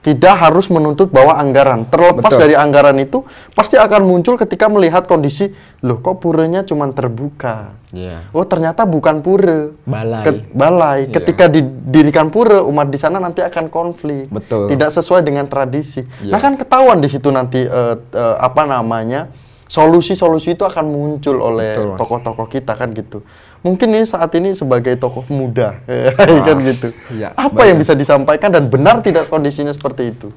Tidak 0.00 0.32
harus 0.32 0.72
menuntut 0.72 1.12
bahwa 1.12 1.36
anggaran. 1.36 1.84
Terlepas 1.84 2.32
Betul. 2.32 2.40
dari 2.48 2.54
anggaran 2.56 2.96
itu, 2.96 3.28
pasti 3.52 3.76
akan 3.76 4.08
muncul 4.08 4.40
ketika 4.40 4.72
melihat 4.72 5.04
kondisi, 5.04 5.52
loh 5.84 6.00
kok 6.00 6.24
puranya 6.24 6.64
cuma 6.64 6.88
terbuka. 6.96 7.76
Iya. 7.92 8.32
Oh 8.32 8.48
ternyata 8.48 8.88
bukan 8.88 9.20
pura. 9.20 9.68
Balai. 9.84 10.24
Ke- 10.24 10.48
balai. 10.56 11.00
Iya. 11.04 11.12
Ketika 11.20 11.52
didirikan 11.52 12.32
pura, 12.32 12.64
umat 12.64 12.88
di 12.88 12.96
sana 12.96 13.20
nanti 13.20 13.44
akan 13.44 13.68
konflik. 13.68 14.32
Betul. 14.32 14.72
Tidak 14.72 14.88
sesuai 14.88 15.20
dengan 15.20 15.44
tradisi. 15.44 16.00
Iya. 16.24 16.32
Nah 16.32 16.40
kan 16.40 16.56
ketahuan 16.56 17.04
di 17.04 17.08
situ 17.12 17.28
nanti 17.28 17.60
eh, 17.60 17.94
eh, 18.00 18.36
apa 18.40 18.64
namanya 18.64 19.28
solusi-solusi 19.70 20.58
itu 20.58 20.66
akan 20.66 20.90
muncul 20.90 21.38
oleh 21.38 21.78
tokoh-tokoh 21.94 22.50
kita 22.50 22.74
kan 22.74 22.90
gitu. 22.90 23.22
Mungkin 23.62 23.94
ini 23.94 24.02
saat 24.02 24.34
ini 24.34 24.50
sebagai 24.50 24.98
tokoh 24.98 25.22
muda 25.30 25.78
kan 26.46 26.58
gitu. 26.66 26.90
Iya, 27.14 27.30
apa 27.38 27.70
yang 27.70 27.78
bisa 27.78 27.94
disampaikan 27.94 28.50
dan 28.50 28.66
benar 28.66 28.98
tidak 28.98 29.30
kondisinya 29.30 29.70
seperti 29.70 30.10
itu? 30.10 30.34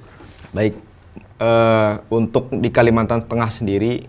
Baik, 0.54 0.78
eh, 1.42 1.92
untuk 2.14 2.54
di 2.54 2.70
Kalimantan 2.70 3.26
Tengah 3.26 3.50
sendiri 3.50 4.06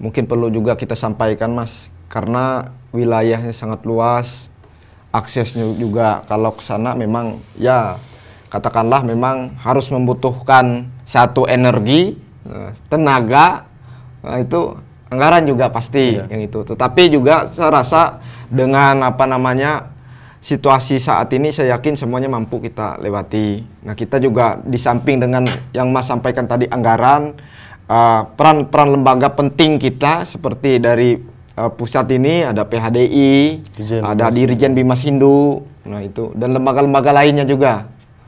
mungkin 0.00 0.24
perlu 0.24 0.48
juga 0.48 0.80
kita 0.80 0.96
sampaikan 0.96 1.52
mas, 1.52 1.92
karena 2.08 2.72
wilayahnya 2.96 3.52
sangat 3.52 3.84
luas, 3.84 4.48
aksesnya 5.12 5.76
juga 5.76 6.24
kalau 6.24 6.56
ke 6.56 6.64
sana 6.64 6.96
memang 6.96 7.38
ya 7.60 8.00
katakanlah 8.48 9.04
memang 9.04 9.60
harus 9.60 9.92
membutuhkan 9.92 10.88
satu 11.04 11.44
energi, 11.44 12.16
eh, 12.48 12.72
tenaga, 12.88 13.68
nah, 14.24 14.40
itu 14.40 14.60
anggaran 15.12 15.44
juga 15.44 15.70
pasti 15.70 16.18
Iya. 16.18 16.26
yang 16.32 16.42
itu. 16.42 16.64
Tetapi 16.64 17.02
juga 17.12 17.52
saya 17.52 17.70
rasa 17.70 18.02
dengan 18.50 19.04
apa 19.04 19.24
namanya 19.28 19.94
situasi 20.44 21.00
saat 21.00 21.32
ini 21.32 21.48
saya 21.54 21.76
yakin 21.78 21.96
semuanya 21.96 22.28
mampu 22.28 22.60
kita 22.60 23.00
lewati. 23.00 23.64
Nah 23.86 23.96
kita 23.96 24.20
juga 24.20 24.60
di 24.60 24.76
samping 24.76 25.16
dengan 25.22 25.48
yang 25.72 25.88
Mas 25.88 26.04
sampaikan 26.04 26.44
tadi 26.44 26.68
anggaran, 26.68 27.32
eh, 27.88 28.22
peran-peran 28.36 28.92
lembaga 29.00 29.32
penting 29.32 29.80
kita 29.80 30.28
seperti 30.28 30.76
dari 30.80 31.16
eh, 31.54 31.70
pusat 31.78 32.10
ini 32.12 32.44
ada 32.44 32.66
PHDI, 32.66 33.62
Dirjen 33.62 34.02
ada 34.02 34.26
Bimas 34.28 34.34
Dirjen 34.36 34.72
Bimas 34.74 35.00
Hindu, 35.06 35.62
nah 35.86 36.02
itu 36.02 36.34
dan 36.34 36.50
lembaga-lembaga 36.50 37.14
lainnya 37.14 37.46
juga 37.46 37.86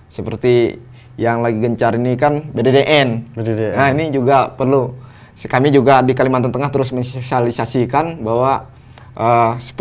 seperti 0.08 0.78
yang 1.18 1.42
lagi 1.42 1.58
gencar 1.58 1.96
ini 1.98 2.14
kan 2.14 2.48
BDDN. 2.54 3.34
BDDN. 3.34 3.74
Nah 3.74 3.88
ini 3.92 4.04
juga 4.14 4.52
perlu 4.52 4.94
kami 5.44 5.68
juga 5.68 6.00
di 6.00 6.16
Kalimantan 6.16 6.48
Tengah 6.48 6.72
terus 6.72 6.88
mensosialisasikan 6.96 8.24
bahwa 8.24 8.72
eh, 9.12 9.52
10.000 9.60 9.76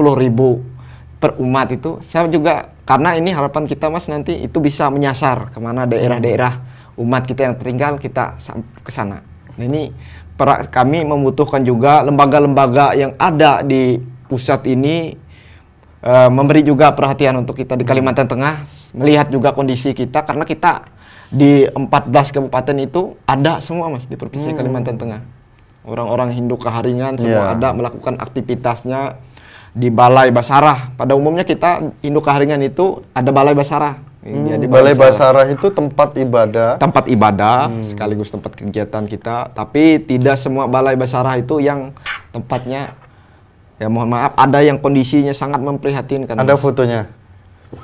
per 1.15 1.39
umat 1.39 1.71
itu 1.71 2.03
saya 2.03 2.27
juga 2.27 2.75
karena 2.83 3.15
ini 3.15 3.31
harapan 3.31 3.63
kita 3.63 3.87
mas 3.87 4.11
nanti 4.11 4.35
itu 4.43 4.59
bisa 4.59 4.91
menyasar 4.91 5.55
ke 5.55 5.57
mana 5.63 5.87
daerah-daerah 5.87 6.59
umat 6.99 7.23
kita 7.23 7.47
yang 7.47 7.55
tertinggal 7.55 7.95
kita 7.97 8.35
ke 8.83 8.91
sana. 8.91 9.23
Nah, 9.55 9.63
ini 9.63 9.95
para- 10.35 10.67
kami 10.67 11.07
membutuhkan 11.07 11.63
juga 11.63 12.03
lembaga-lembaga 12.03 12.91
yang 12.93 13.15
ada 13.15 13.63
di 13.63 14.03
pusat 14.27 14.67
ini 14.67 15.15
eh, 16.03 16.29
memberi 16.29 16.67
juga 16.67 16.91
perhatian 16.91 17.39
untuk 17.39 17.55
kita 17.55 17.79
di 17.79 17.87
Kalimantan 17.87 18.27
Tengah 18.27 18.67
melihat 18.91 19.31
juga 19.31 19.55
kondisi 19.55 19.95
kita 19.95 20.27
karena 20.27 20.43
kita 20.43 20.91
di 21.31 21.65
14 21.65 22.35
kabupaten 22.35 22.75
itu 22.79 23.17
ada 23.25 23.63
semua 23.63 23.89
mas 23.89 24.05
di 24.05 24.13
provinsi 24.19 24.53
Kalimantan 24.53 24.99
Tengah 24.99 25.34
orang-orang 25.85 26.33
Hindu 26.33 26.55
keharingan 26.55 27.15
semua 27.15 27.31
Iya. 27.47 27.55
ada 27.55 27.67
melakukan 27.71 28.17
aktivitasnya 28.17 29.21
di 29.71 29.87
Balai 29.87 30.29
Basarah 30.29 30.91
pada 30.93 31.13
umumnya 31.13 31.43
kita 31.43 31.69
Hindu 31.99 32.19
keharingan 32.19 32.61
itu 32.61 33.05
ada 33.11 33.29
Balai 33.29 33.53
Basarah 33.53 34.01
Jadi 34.21 34.65
Hmm, 34.65 34.73
Balai 34.73 34.97
Basarah 34.97 35.45
itu 35.45 35.69
tempat 35.69 36.17
ibadah. 36.17 36.77
tempat 36.77 37.05
ibadah 37.05 37.69
sekaligus 37.83 38.27
tempat 38.27 38.55
kegiatan 38.55 39.05
kita 39.05 39.53
tapi 39.53 40.01
tidak 40.01 40.35
semua 40.35 40.65
balai 40.65 40.97
basarah 40.97 41.37
itu 41.37 41.61
yang 41.61 41.93
tempatnya 42.31 42.97
ya 43.75 43.85
mohon 43.85 44.09
maaf 44.09 44.33
ada 44.33 44.59
yang 44.59 44.75
kondisinya 44.75 45.29
sangat 45.29 45.59
memprihatinkan 45.59 46.33
Ada 46.33 46.41
Mas. 46.49 46.59
fotonya. 46.59 47.05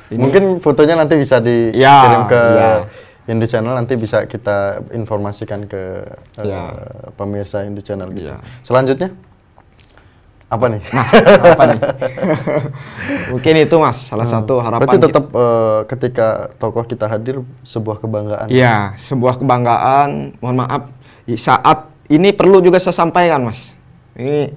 Ini- 0.09 0.17
Mungkin 0.17 0.43
fotonya 0.57 0.95
nanti 0.95 1.13
bisa 1.13 1.37
dikirim 1.37 1.77
Ya, 1.77 2.25
ke 2.25 2.41
ya. 2.41 2.71
Hindu 3.25 3.45
Channel 3.45 3.73
nanti 3.73 3.93
bisa 3.95 4.25
kita 4.25 4.81
informasikan 4.91 5.65
ke 5.65 6.03
Ya. 6.41 6.73
pemirsa 7.13 7.61
Hindu 7.61 7.79
Channel 7.79 8.09
gitu. 8.11 8.33
Ya. 8.33 8.41
Selanjutnya 8.61 9.13
apa 10.51 10.67
nih? 10.67 10.83
Nah, 10.91 11.07
apa 11.47 11.63
nih 11.63 11.79
mungkin 13.31 13.53
itu 13.55 13.75
mas 13.79 14.03
salah 14.03 14.27
satu 14.27 14.59
harapan 14.59 14.83
Berarti 14.83 14.97
kita. 14.99 15.07
tetap 15.07 15.25
eh, 15.31 15.79
ketika 15.87 16.27
tokoh 16.59 16.83
kita 16.83 17.05
hadir 17.07 17.39
sebuah 17.63 18.03
kebanggaan. 18.03 18.47
Iya, 18.51 18.99
sebuah 18.99 19.39
kebanggaan. 19.39 20.35
Mohon 20.43 20.57
maaf, 20.59 20.81
saat 21.39 21.87
ini 22.11 22.35
perlu 22.35 22.59
juga 22.59 22.83
saya 22.83 22.91
sampaikan, 22.91 23.47
Mas. 23.47 23.71
Ini 24.19 24.51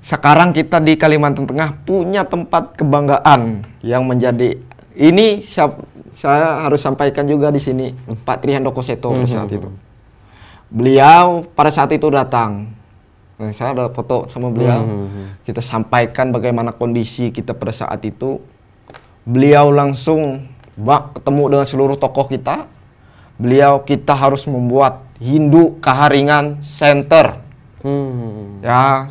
sekarang 0.00 0.54
kita 0.54 0.78
di 0.78 0.94
Kalimantan 0.94 1.44
Tengah 1.44 1.82
punya 1.82 2.22
tempat 2.22 2.78
kebanggaan 2.78 3.66
yang 3.82 4.06
menjadi 4.06 4.62
ini 4.94 5.42
saya, 5.42 5.74
saya 6.14 6.64
harus 6.66 6.80
sampaikan 6.80 7.26
juga 7.26 7.50
di 7.50 7.60
sini 7.62 7.92
Pak 7.96 8.42
Trihandoko 8.42 8.80
Seto 8.80 9.10
pada 9.12 9.28
saat 9.28 9.50
itu. 9.50 9.68
Beliau 10.70 11.42
pada 11.50 11.74
saat 11.74 11.90
itu 11.90 12.06
datang. 12.08 12.70
Nah, 13.40 13.50
saya 13.56 13.72
ada 13.74 13.84
foto 13.90 14.28
sama 14.28 14.52
beliau. 14.52 14.86
Kita 15.42 15.58
sampaikan 15.58 16.30
bagaimana 16.30 16.70
kondisi 16.76 17.34
kita 17.34 17.56
pada 17.56 17.74
saat 17.74 18.04
itu. 18.06 18.38
Beliau 19.26 19.74
langsung 19.74 20.46
bak 20.78 21.18
ketemu 21.18 21.44
dengan 21.58 21.66
seluruh 21.66 21.96
tokoh 21.98 22.30
kita. 22.30 22.70
Beliau 23.40 23.82
kita 23.82 24.14
harus 24.14 24.46
membuat 24.46 25.02
Hindu 25.18 25.80
Kaharingan 25.82 26.62
Center. 26.62 27.40
Hmm. 27.82 28.60
Ya, 28.62 29.10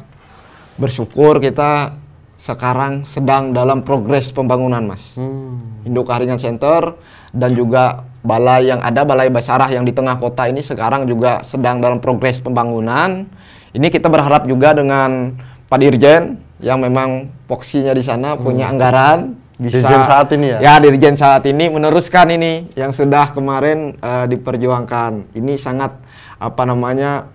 bersyukur 0.79 1.43
kita 1.43 1.98
sekarang 2.39 3.03
sedang 3.03 3.51
dalam 3.51 3.83
progres 3.83 4.31
pembangunan, 4.31 4.79
Mas. 4.79 5.19
Hmm. 5.19 5.83
Hindu 5.83 6.07
Kaharingan 6.07 6.39
Center 6.39 6.95
dan 7.35 7.51
juga 7.51 8.07
balai 8.23 8.71
yang 8.71 8.79
ada 8.79 9.03
balai 9.03 9.27
basarah 9.27 9.67
yang 9.67 9.83
di 9.83 9.91
tengah 9.91 10.15
kota 10.15 10.47
ini 10.47 10.63
sekarang 10.63 11.03
juga 11.03 11.43
sedang 11.43 11.83
dalam 11.83 11.99
progres 11.99 12.39
pembangunan. 12.39 13.27
Ini 13.75 13.87
kita 13.91 14.07
berharap 14.07 14.47
juga 14.47 14.71
dengan 14.71 15.35
Pak 15.67 15.77
Dirjen 15.83 16.39
yang 16.63 16.79
memang 16.79 17.27
poksinya 17.45 17.91
di 17.91 18.01
sana 18.01 18.39
punya 18.39 18.71
anggaran 18.71 19.35
bisa 19.59 19.83
Hmm. 19.83 19.91
Dirjen 19.91 20.03
saat 20.07 20.27
ini 20.31 20.47
ya? 20.55 20.57
Ya, 20.63 20.73
Dirjen 20.79 21.15
saat 21.19 21.43
ini 21.43 21.67
meneruskan 21.67 22.31
ini 22.31 22.71
yang 22.79 22.95
sudah 22.95 23.35
kemarin 23.35 23.99
eh, 23.99 24.25
diperjuangkan. 24.31 25.35
Ini 25.35 25.53
sangat 25.59 25.99
apa 26.39 26.63
namanya 26.63 27.27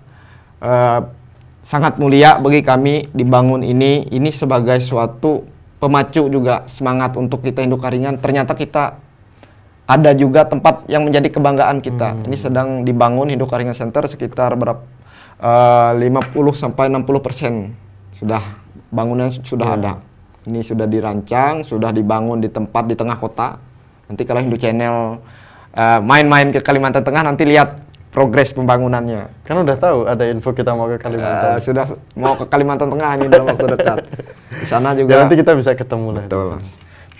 eh, 0.65 0.99
sangat 1.65 1.97
mulia 1.97 2.37
bagi 2.37 2.61
kami 2.61 3.09
dibangun 3.09 3.65
ini. 3.65 4.05
Ini 4.13 4.29
sebagai 4.29 4.77
suatu 4.85 5.41
pemacu 5.81 6.29
juga 6.29 6.69
semangat 6.69 7.17
untuk 7.17 7.41
kita 7.41 7.65
Hindu 7.65 7.81
Karingan. 7.81 8.21
Ternyata 8.21 8.53
kita 8.53 9.01
ada 9.85 10.11
juga 10.13 10.45
tempat 10.45 10.85
yang 10.85 11.05
menjadi 11.09 11.33
kebanggaan 11.33 11.81
kita. 11.81 12.13
Hmm. 12.13 12.25
Ini 12.29 12.37
sedang 12.37 12.69
dibangun 12.85 13.33
Hindu 13.33 13.49
Karingan 13.49 13.73
Center 13.73 14.05
sekitar 14.05 14.53
berapa 14.53 14.81
eh, 15.41 15.91
50 15.97 16.53
sampai 16.53 16.89
60 16.93 17.25
persen 17.25 17.73
sudah 18.15 18.61
bangunan 18.93 19.33
sudah 19.33 19.67
Ya. 19.73 19.77
ada. 19.81 19.93
Ini 20.45 20.61
sudah 20.61 20.85
dirancang, 20.85 21.65
sudah 21.65 21.89
dibangun 21.89 22.37
di 22.37 22.53
tempat 22.53 22.85
di 22.85 22.93
tengah 22.93 23.17
kota. 23.17 23.57
Nanti 24.05 24.21
kalau 24.21 24.45
Hindu 24.45 24.61
Channel 24.61 25.17
eh, 25.73 25.99
main-main 26.05 26.53
ke 26.53 26.61
Kalimantan 26.61 27.01
Tengah 27.01 27.25
nanti 27.25 27.45
lihat 27.45 27.84
progres 28.15 28.55
pembangunannya. 28.55 29.27
Kan 29.43 29.67
udah 29.67 29.75
tahu 29.75 30.07
ada 30.07 30.23
info 30.31 30.55
kita 30.55 30.71
mau 30.71 30.87
ke 30.87 30.95
Kalimantan. 30.95 31.51
Eh, 31.51 31.59
sudah 31.59 31.85
mau 32.15 32.39
ke 32.39 32.47
Kalimantan 32.47 32.87
Tengah 32.87 33.11
ini 33.19 33.27
dalam 33.27 33.51
waktu 33.51 33.67
dekat. 33.75 33.97
Di 34.63 34.67
sana 34.71 34.95
Ya, 34.95 35.03
juga. 35.03 35.19
nanti 35.19 35.35
kita 35.35 35.51
bisa 35.51 35.75
ketemu 35.75 36.15
lah. 36.15 36.23
Betul. 36.23 36.63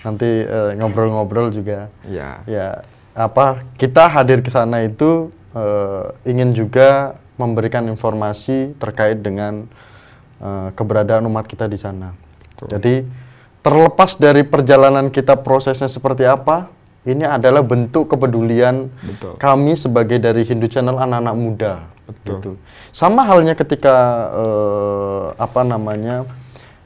Nanti 0.00 0.30
eh, 0.48 0.70
ngobrol-ngobrol 0.80 1.52
juga. 1.52 1.92
Ya. 2.08 2.40
Ya, 2.48 2.80
apa 3.12 3.60
kita 3.76 4.08
hadir 4.08 4.40
ke 4.40 4.48
sana 4.48 4.88
itu 4.88 5.28
eh, 5.52 6.04
ingin 6.24 6.56
juga 6.56 7.20
memberikan 7.36 7.84
informasi 7.92 8.72
terkait 8.80 9.20
dengan 9.20 9.68
eh, 10.40 10.68
keberadaan 10.72 11.28
umat 11.28 11.44
kita 11.44 11.68
di 11.68 11.76
sana. 11.76 12.16
Jadi 12.56 13.04
terlepas 13.60 14.16
dari 14.16 14.48
perjalanan 14.48 15.12
kita 15.12 15.36
prosesnya 15.36 15.92
seperti 15.92 16.24
apa, 16.24 16.72
ini 17.06 17.22
adalah 17.22 17.62
bentuk 17.62 18.10
kepedulian 18.10 18.90
Betul. 18.98 19.38
kami 19.38 19.78
sebagai 19.78 20.18
dari 20.18 20.42
Hindu 20.42 20.66
Channel 20.66 20.98
anak-anak 20.98 21.34
muda. 21.38 21.72
Betul. 22.06 22.38
Gitu. 22.38 22.50
Sama 22.90 23.22
halnya 23.22 23.54
ketika 23.54 23.94
eh, 24.34 25.24
apa 25.38 25.62
namanya 25.62 26.26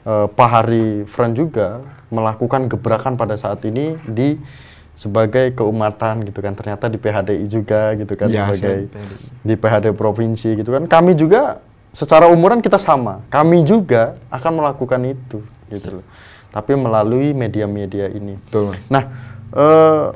eh, 0.05 0.27
Pak 0.29 0.49
Hari 0.49 1.09
Friend 1.09 1.33
juga 1.33 1.81
melakukan 2.13 2.69
gebrakan 2.69 3.17
pada 3.17 3.33
saat 3.33 3.65
ini 3.65 3.97
di 4.05 4.37
sebagai 4.93 5.55
keumatan 5.55 6.21
gitu 6.27 6.43
kan 6.43 6.53
ternyata 6.53 6.85
di 6.91 6.99
PHDI 6.99 7.45
juga 7.47 7.95
gitu 7.97 8.13
kan 8.13 8.27
Ya, 8.29 8.45
sebagai 8.51 8.91
di 9.41 9.55
PHD 9.57 9.95
provinsi 9.95 10.59
gitu 10.59 10.69
kan 10.75 10.85
kami 10.85 11.15
juga 11.15 11.63
secara 11.95 12.27
umuran 12.27 12.59
kita 12.59 12.77
sama 12.77 13.23
kami 13.31 13.63
juga 13.63 14.19
akan 14.29 14.61
melakukan 14.61 15.01
itu 15.15 15.39
gitu 15.71 16.03
loh 16.03 16.05
tapi 16.51 16.75
melalui 16.75 17.31
media-media 17.31 18.11
ini 18.11 18.35
Betul, 18.45 18.75
Mas. 18.75 18.83
Nah, 18.91 19.03
eh, 19.55 20.07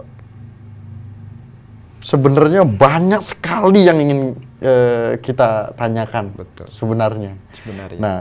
sebenarnya 2.05 2.61
banyak 2.69 3.21
sekali 3.25 3.89
yang 3.89 3.97
ingin 3.97 4.19
eh, 4.61 5.17
kita 5.19 5.73
tanyakan. 5.73 6.37
Betul. 6.37 6.69
Sebenarnya. 6.69 7.33
Sebenarnya. 7.57 7.99
Nah, 7.99 8.17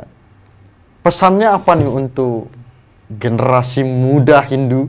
pesannya 1.05 1.53
apa 1.53 1.77
nih 1.77 1.91
untuk 1.91 2.49
generasi 3.13 3.85
muda 3.85 4.41
Hindu 4.41 4.89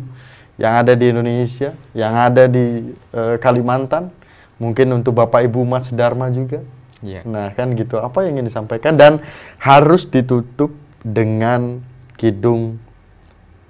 yang 0.55 0.79
ada 0.79 0.95
di 0.95 1.11
Indonesia, 1.11 1.75
yang 1.91 2.15
ada 2.15 2.47
di 2.47 2.95
eh, 3.11 3.35
Kalimantan, 3.43 4.07
mungkin 4.55 4.95
untuk 4.95 5.19
Bapak 5.19 5.43
Ibu 5.43 5.67
umat 5.67 5.91
Sedharma 5.91 6.31
juga. 6.31 6.63
Iya. 7.03 7.27
Nah, 7.27 7.51
kan 7.51 7.75
gitu. 7.75 7.99
Apa 7.99 8.23
yang 8.23 8.39
ingin 8.39 8.47
disampaikan 8.47 8.95
dan 8.95 9.19
harus 9.59 10.07
ditutup 10.07 10.71
dengan 11.03 11.83
kidung 12.15 12.79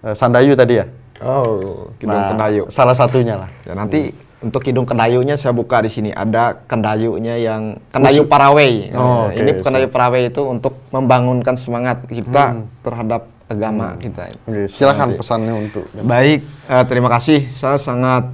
eh, 0.05 0.13
Sandayu 0.13 0.53
tadi 0.53 0.85
ya? 0.85 0.85
Oh, 1.23 1.89
Kidung 1.95 2.15
Nah, 2.15 2.29
Kendayu. 2.29 2.63
Salah 2.67 2.91
satunya 2.91 3.35
lah. 3.37 3.49
Ya 3.63 3.71
nanti 3.71 4.11
untuk 4.39 4.61
Kidung 4.61 4.83
Kendayunya 4.83 5.35
saya 5.35 5.55
buka 5.55 5.79
di 5.79 5.87
sini. 5.87 6.11
Ada 6.11 6.59
Kendayunya 6.67 7.39
yang 7.39 7.79
Kendayu 7.87 8.27
Parawei. 8.27 8.91
Oh, 8.91 9.29
Nah, 9.29 9.31
oke, 9.31 9.39
ini 9.39 9.51
Kendayu. 9.59 9.87
Parawei 9.87 10.27
itu 10.27 10.41
untuk 10.43 10.75
membangunkan 10.89 11.55
semangat 11.55 12.03
kita 12.05 12.59
Hmm. 12.59 12.67
terhadap 12.81 13.21
agama 13.45 13.95
kita. 13.95 14.33
Oke, 14.43 14.67
silakan 14.67 15.13
Nanti. 15.13 15.19
pesannya 15.21 15.53
untuk 15.55 15.85
Baik, 15.95 16.41
eh, 16.43 16.83
terima 16.85 17.09
kasih. 17.09 17.47
Saya 17.53 17.77
sangat 17.77 18.27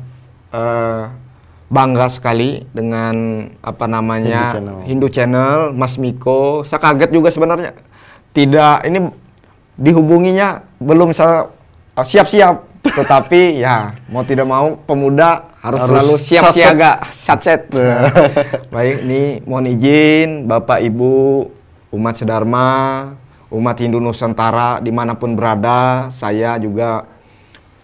eh, 0.52 1.04
bangga 1.68 2.12
sekali 2.12 2.68
dengan 2.70 3.16
apa 3.62 3.88
namanya 3.88 4.52
Hindu 4.52 4.52
Channel. 4.52 4.78
Hindu 4.84 5.08
Channel, 5.08 5.58
Mas 5.72 5.96
Miko. 5.96 6.66
Saya 6.66 6.82
kaget 6.82 7.08
juga 7.08 7.32
sebenarnya. 7.32 7.72
Tidak, 8.32 8.84
ini 8.84 9.00
dihubunginya 9.78 10.64
belum 10.78 11.12
saya 11.12 11.48
eh, 11.94 12.04
siap-siap. 12.04 12.71
Tetapi 12.82 13.62
ya 13.62 13.94
mau 14.10 14.26
tidak 14.26 14.50
mau 14.50 14.74
pemuda 14.84 15.52
harus, 15.62 15.80
Harus 15.86 15.90
selalu 15.94 16.16
siap 16.18 16.44
satset. 16.50 16.58
siaga, 16.58 16.92
satset. 17.14 17.62
Baik, 18.74 19.06
ini 19.06 19.22
mohon 19.46 19.70
izin 19.70 20.50
Bapak 20.50 20.82
Ibu 20.82 21.46
umat 21.94 22.18
Sedharma, 22.18 22.70
umat 23.54 23.78
Hindu 23.78 24.02
Nusantara 24.02 24.82
di 24.82 24.90
mana 24.90 25.14
pun 25.14 25.38
berada, 25.38 26.10
saya 26.10 26.58
juga 26.58 27.06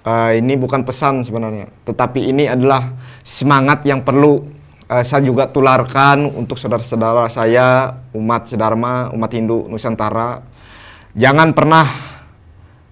eh, 0.02 0.42
ini 0.42 0.58
bukan 0.58 0.82
pesan 0.82 1.22
sebenarnya, 1.22 1.70
tetapi 1.86 2.34
ini 2.34 2.50
adalah 2.50 2.98
semangat 3.22 3.86
yang 3.86 4.02
perlu 4.02 4.48
eh, 4.90 5.04
saya 5.06 5.22
juga 5.22 5.46
tularkan 5.52 6.34
untuk 6.34 6.58
saudara-saudara 6.58 7.30
saya 7.30 7.94
umat 8.18 8.50
Sedharma, 8.50 9.14
umat 9.14 9.32
Hindu 9.36 9.70
Nusantara. 9.70 10.42
Jangan 11.18 11.54
pernah 11.54 11.88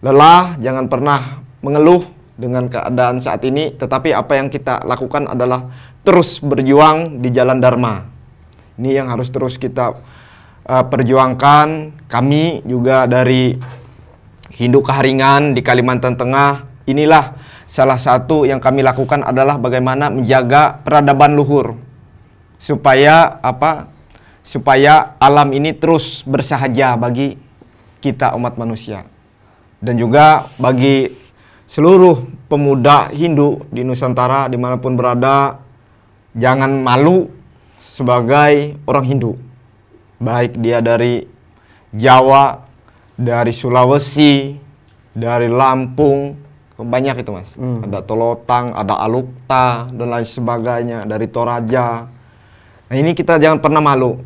lelah, 0.03 0.57
jangan 0.61 0.85
pernah 0.85 1.44
mengeluh 1.65 2.05
dengan 2.37 2.69
keadaan 2.69 3.17
saat 3.17 3.41
ini, 3.41 3.73
tetapi 3.73 4.13
apa 4.13 4.37
yang 4.37 4.53
kita 4.53 4.85
lakukan 4.85 5.25
adalah 5.25 5.73
terus 6.05 6.37
berjuang 6.37 7.25
di 7.25 7.33
jalan 7.33 7.57
Dharma. 7.57 8.05
Ini 8.77 9.01
yang 9.01 9.07
harus 9.09 9.33
terus 9.33 9.57
kita 9.57 9.97
uh, 10.69 10.85
perjuangkan. 10.85 11.97
Kami 12.05 12.61
juga 12.69 13.09
dari 13.09 13.57
Hindu 14.53 14.85
Keharingan 14.85 15.57
di 15.57 15.65
Kalimantan 15.65 16.13
Tengah, 16.13 16.85
inilah 16.85 17.33
salah 17.65 17.97
satu 17.97 18.45
yang 18.45 18.61
kami 18.61 18.85
lakukan 18.85 19.25
adalah 19.25 19.57
bagaimana 19.57 20.13
menjaga 20.13 20.79
peradaban 20.85 21.33
luhur 21.33 21.73
supaya 22.61 23.41
apa? 23.41 23.89
Supaya 24.45 25.17
alam 25.17 25.49
ini 25.57 25.73
terus 25.73 26.21
bersahaja 26.21 26.93
bagi 26.93 27.41
kita 28.05 28.37
umat 28.37 28.61
manusia 28.61 29.09
dan 29.81 29.97
juga 29.97 30.49
bagi 30.61 31.24
seluruh 31.69 32.29
pemuda 32.45 33.09
Hindu 33.09 33.65
di 33.73 33.81
Nusantara 33.81 34.47
di 34.49 34.57
mana 34.57 34.77
pun 34.77 34.93
berada 34.93 35.59
jangan 36.37 36.81
malu 36.81 37.31
sebagai 37.81 38.79
orang 38.85 39.05
Hindu. 39.05 39.33
Baik 40.21 40.57
dia 40.61 40.79
dari 40.79 41.27
Jawa 41.95 42.65
dari 43.15 43.51
Sulawesi 43.55 44.55
dari 45.15 45.47
Lampung 45.47 46.35
banyak 46.75 47.23
itu 47.23 47.31
mas. 47.31 47.55
Hmm. 47.55 47.87
ada 47.87 48.03
Tolotang 48.03 48.75
ada 48.75 48.99
Alukta 48.99 49.87
dan 49.95 50.11
lain 50.11 50.27
sebagainya 50.27 51.07
dari 51.07 51.31
Toraja. 51.31 52.11
Nah 52.91 52.95
ini 52.99 53.15
kita 53.15 53.39
jangan 53.39 53.63
pernah 53.63 53.79
malu. 53.79 54.19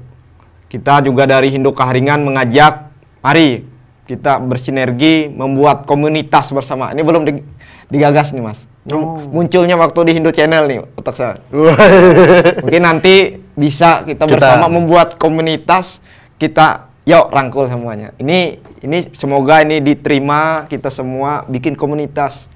Kita 0.65 1.01
juga 1.05 1.29
dari 1.29 1.53
Hindu 1.53 1.73
Keharingan 1.73 2.25
mengajak 2.25 2.89
mari 3.21 3.65
kita 4.09 4.41
bersinergi 4.41 5.29
membuat 5.29 5.85
komunitas 5.85 6.49
bersama 6.49 6.89
ini 6.89 7.05
belum 7.05 7.23
di- 7.29 7.45
digagas 7.87 8.33
nih 8.33 8.41
mas 8.41 8.65
Oh. 8.89 9.21
munculnya 9.21 9.77
waktu 9.77 10.01
di 10.01 10.11
Hindu 10.17 10.33
Channel 10.33 10.65
nih 10.65 10.79
otak 10.97 11.13
saya 11.13 11.37
Mungkin 12.65 12.81
nanti 12.81 13.37
bisa 13.53 14.01
kita, 14.01 14.25
Kita- 14.25 14.33
bersama 14.33 14.65
membuat 14.65 15.21
komunitas 15.21 16.01
kita 16.41 16.89
yuk 17.03 17.29
rangkul 17.29 17.67
semuanya. 17.67 18.15
Ini 18.17 18.57
ini 18.81 18.97
semoga 19.13 19.61
ini 19.61 19.83
diterima 19.83 20.65
kita 20.65 20.87
semua 20.87 21.43
bikin 21.45 21.75
komunitas. 21.75 22.47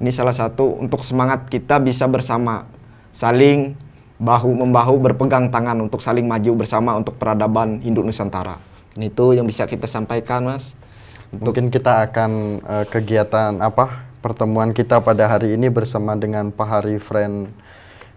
Ini 0.00 0.10
salah 0.10 0.32
satu 0.34 0.80
untuk 0.80 1.04
semangat 1.04 1.46
kita 1.52 1.78
bisa 1.78 2.08
bersama 2.08 2.66
saling 3.12 3.76
bahu 4.16 4.56
membahu 4.56 4.96
berpegang 4.96 5.52
tangan 5.52 5.76
untuk 5.76 6.00
saling 6.00 6.24
maju 6.24 6.64
bersama 6.66 6.96
untuk 6.96 7.14
peradaban 7.20 7.84
Hindu 7.84 8.00
Nusantara. 8.00 8.56
Ini 8.96 9.12
itu 9.12 9.36
yang 9.36 9.44
bisa 9.44 9.68
kita 9.68 9.84
sampaikan, 9.84 10.48
Mas. 10.48 10.72
Mungkin 11.34 11.74
kita 11.74 12.06
akan 12.06 12.62
eh, 12.62 12.86
kegiatan 12.86 13.58
apa 13.58 14.06
pertemuan 14.22 14.70
kita 14.70 15.02
pada 15.02 15.26
hari 15.26 15.58
ini 15.58 15.66
bersama 15.70 16.14
dengan 16.14 16.54
Pak 16.54 16.68
Hari 16.68 17.02
Friend 17.02 17.50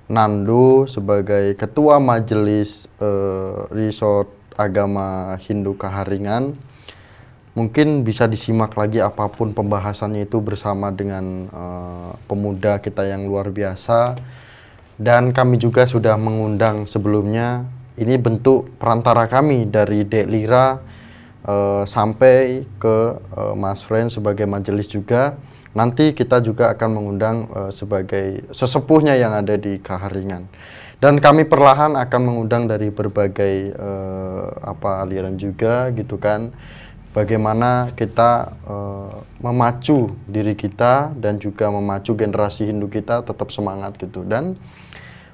Nando 0.10 0.86
sebagai 0.86 1.58
Ketua 1.58 1.98
Majelis 1.98 2.86
eh, 3.02 3.58
Resort 3.74 4.30
Agama 4.54 5.38
Hindu 5.42 5.74
Kaharingan. 5.74 6.54
Mungkin 7.58 8.06
bisa 8.06 8.30
disimak 8.30 8.78
lagi 8.78 9.02
apa 9.02 9.26
pun 9.28 9.58
pembahasannya 9.58 10.30
itu 10.30 10.38
bersama 10.38 10.94
dengan 10.94 11.50
eh, 11.50 12.12
pemuda 12.30 12.78
kita 12.78 13.10
yang 13.10 13.26
luar 13.26 13.50
biasa. 13.50 14.18
Dan 15.00 15.32
kami 15.32 15.56
juga 15.58 15.88
sudah 15.88 16.20
mengundang 16.20 16.84
sebelumnya. 16.84 17.66
Ini 17.96 18.20
bentuk 18.20 18.76
perantara 18.80 19.26
kami 19.32 19.66
dari 19.68 20.04
Dek 20.04 20.28
Eh, 21.40 21.84
sampai 21.88 22.68
ke 22.84 23.16
eh, 23.16 23.56
Mas 23.56 23.80
Friend 23.80 24.12
sebagai 24.12 24.44
majelis 24.44 24.92
juga. 24.92 25.40
Nanti 25.72 26.12
kita 26.12 26.44
juga 26.44 26.68
akan 26.76 26.90
mengundang 26.92 27.48
eh, 27.56 27.72
sebagai 27.72 28.44
sesepuhnya 28.52 29.16
yang 29.16 29.32
ada 29.32 29.56
di 29.56 29.80
Kaharingan. 29.80 30.52
Dan 31.00 31.24
kami 31.24 31.48
perlahan 31.48 31.96
akan 31.96 32.22
mengundang 32.28 32.68
dari 32.68 32.92
berbagai 32.92 33.72
eh, 33.72 34.46
apa 34.68 35.00
aliran 35.00 35.40
juga 35.40 35.88
gitu 35.96 36.20
kan. 36.20 36.52
Bagaimana 37.16 37.96
kita 37.96 38.52
eh, 38.68 39.16
memacu 39.40 40.12
diri 40.28 40.60
kita 40.60 41.16
dan 41.16 41.40
juga 41.40 41.72
memacu 41.72 42.20
generasi 42.20 42.68
Hindu 42.68 42.92
kita 42.92 43.24
tetap 43.24 43.48
semangat 43.56 43.96
gitu. 43.96 44.28
Dan 44.28 44.60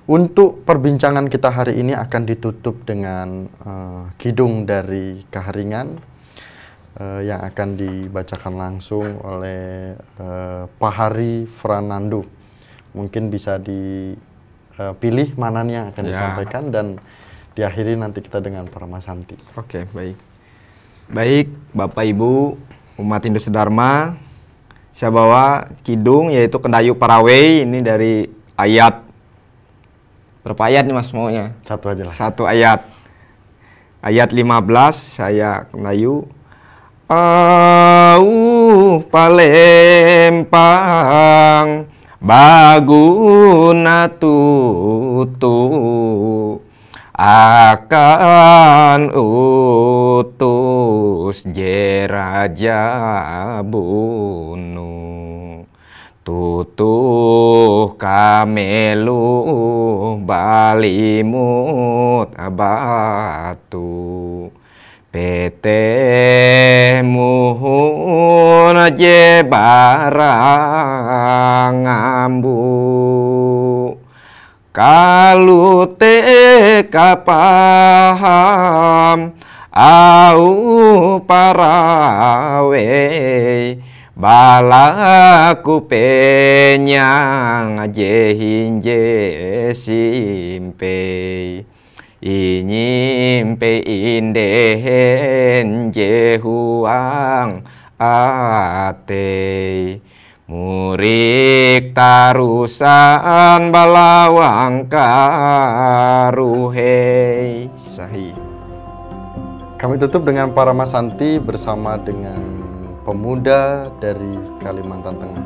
untuk 0.06 0.62
perbincangan 0.62 1.26
kita 1.26 1.50
hari 1.50 1.82
ini 1.82 1.98
akan 1.98 2.22
ditutup 2.30 2.86
dengan 2.86 3.50
eh, 3.50 4.04
kidung 4.22 4.70
dari 4.70 5.26
Kaharingan 5.26 5.98
eh, 7.02 7.22
yang 7.26 7.42
akan 7.42 7.70
dibacakan 7.74 8.54
langsung 8.54 9.18
oleh 9.26 9.98
eh, 9.98 10.64
Pak 10.70 10.94
Hari 10.94 11.50
Franando. 11.50 12.22
Mungkin 12.94 13.34
bisa 13.34 13.58
dipilih 13.60 15.36
mana 15.36 15.66
nih 15.66 15.74
yang 15.74 15.88
akan 15.92 16.04
Ya. 16.06 16.10
disampaikan 16.14 16.64
dan 16.70 16.86
diakhiri 17.58 17.98
nanti 17.98 18.22
kita 18.22 18.40
dengan 18.40 18.70
Paramasanti. 18.70 19.36
Oke, 19.58 19.90
baik. 19.90 20.16
Baik, 21.06 21.48
Bapak 21.74 22.02
Ibu, 22.02 22.58
umat 22.98 23.22
Hindu 23.22 23.38
Sedharma, 23.38 24.18
saya 24.90 25.12
bawa 25.14 25.70
kidung 25.86 26.34
yaitu 26.34 26.58
Kendayu 26.58 26.98
Parawei 26.98 27.62
ini 27.62 27.84
dari 27.86 28.26
ayat 28.58 29.05
berapa 30.46 30.62
ayat 30.70 30.86
nih 30.86 30.94
Mas 30.94 31.10
maunya? 31.10 31.58
Satu 31.66 31.90
aja 31.90 32.06
lah. 32.06 32.14
Satu 32.14 32.46
ayat. 32.46 32.86
ayat 34.06 34.30
15 34.30 35.18
saya 35.18 35.66
Melayu 35.74 36.30
Au 37.10 38.30
palempang 39.10 40.54
baguna 42.18 44.10
tutu 44.10 45.62
akan 47.18 49.14
utus 50.30 51.46
jeraja 51.46 52.82
bunu 53.62 55.25
tutuh 56.26 57.94
kamelu 58.02 59.30
balimut 60.26 62.34
batu 62.34 64.50
PT 65.14 65.66
muhun 67.06 68.74
je 68.98 69.46
barang 69.46 70.26
ambu 71.86 72.66
Kalu 74.76 75.88
te 75.96 76.20
kapaham 76.90 78.10
au 79.72 80.44
parawe 81.24 82.92
balaku 84.16 85.84
penyang 85.92 87.84
je 87.92 88.32
hinje 88.32 89.04
simpe. 89.76 91.04
Inyimpe 92.26 93.86
indehen 93.86 95.68
jehuang 95.94 97.62
ate. 98.00 99.36
Murik 100.46 101.98
tarusan 101.98 103.74
balawang 103.74 104.86
karuhei 104.90 106.30
sahi. 107.82 108.30
Kami 109.76 109.98
tutup 110.02 110.22
dengan 110.26 110.54
para 110.54 110.70
Masanti 110.74 111.42
bersama 111.42 111.98
dengan 111.98 112.55
pemuda 113.06 113.94
dari 114.02 114.36
Kalimantan 114.60 115.16
Tengah. 115.22 115.46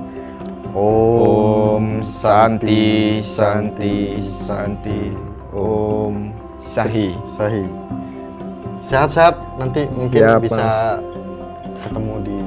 Om 0.71 2.05
Santi 2.05 3.19
Santi 3.19 4.23
Santi 4.31 5.11
Om 5.51 6.31
Sahi 6.63 7.19
Sahi. 7.27 7.67
Sehat-sehat 8.79 9.59
nanti 9.59 9.91
mungkin 9.91 10.21
Siap, 10.23 10.39
bisa 10.39 10.67
ketemu 11.83 12.13
di 12.23 12.39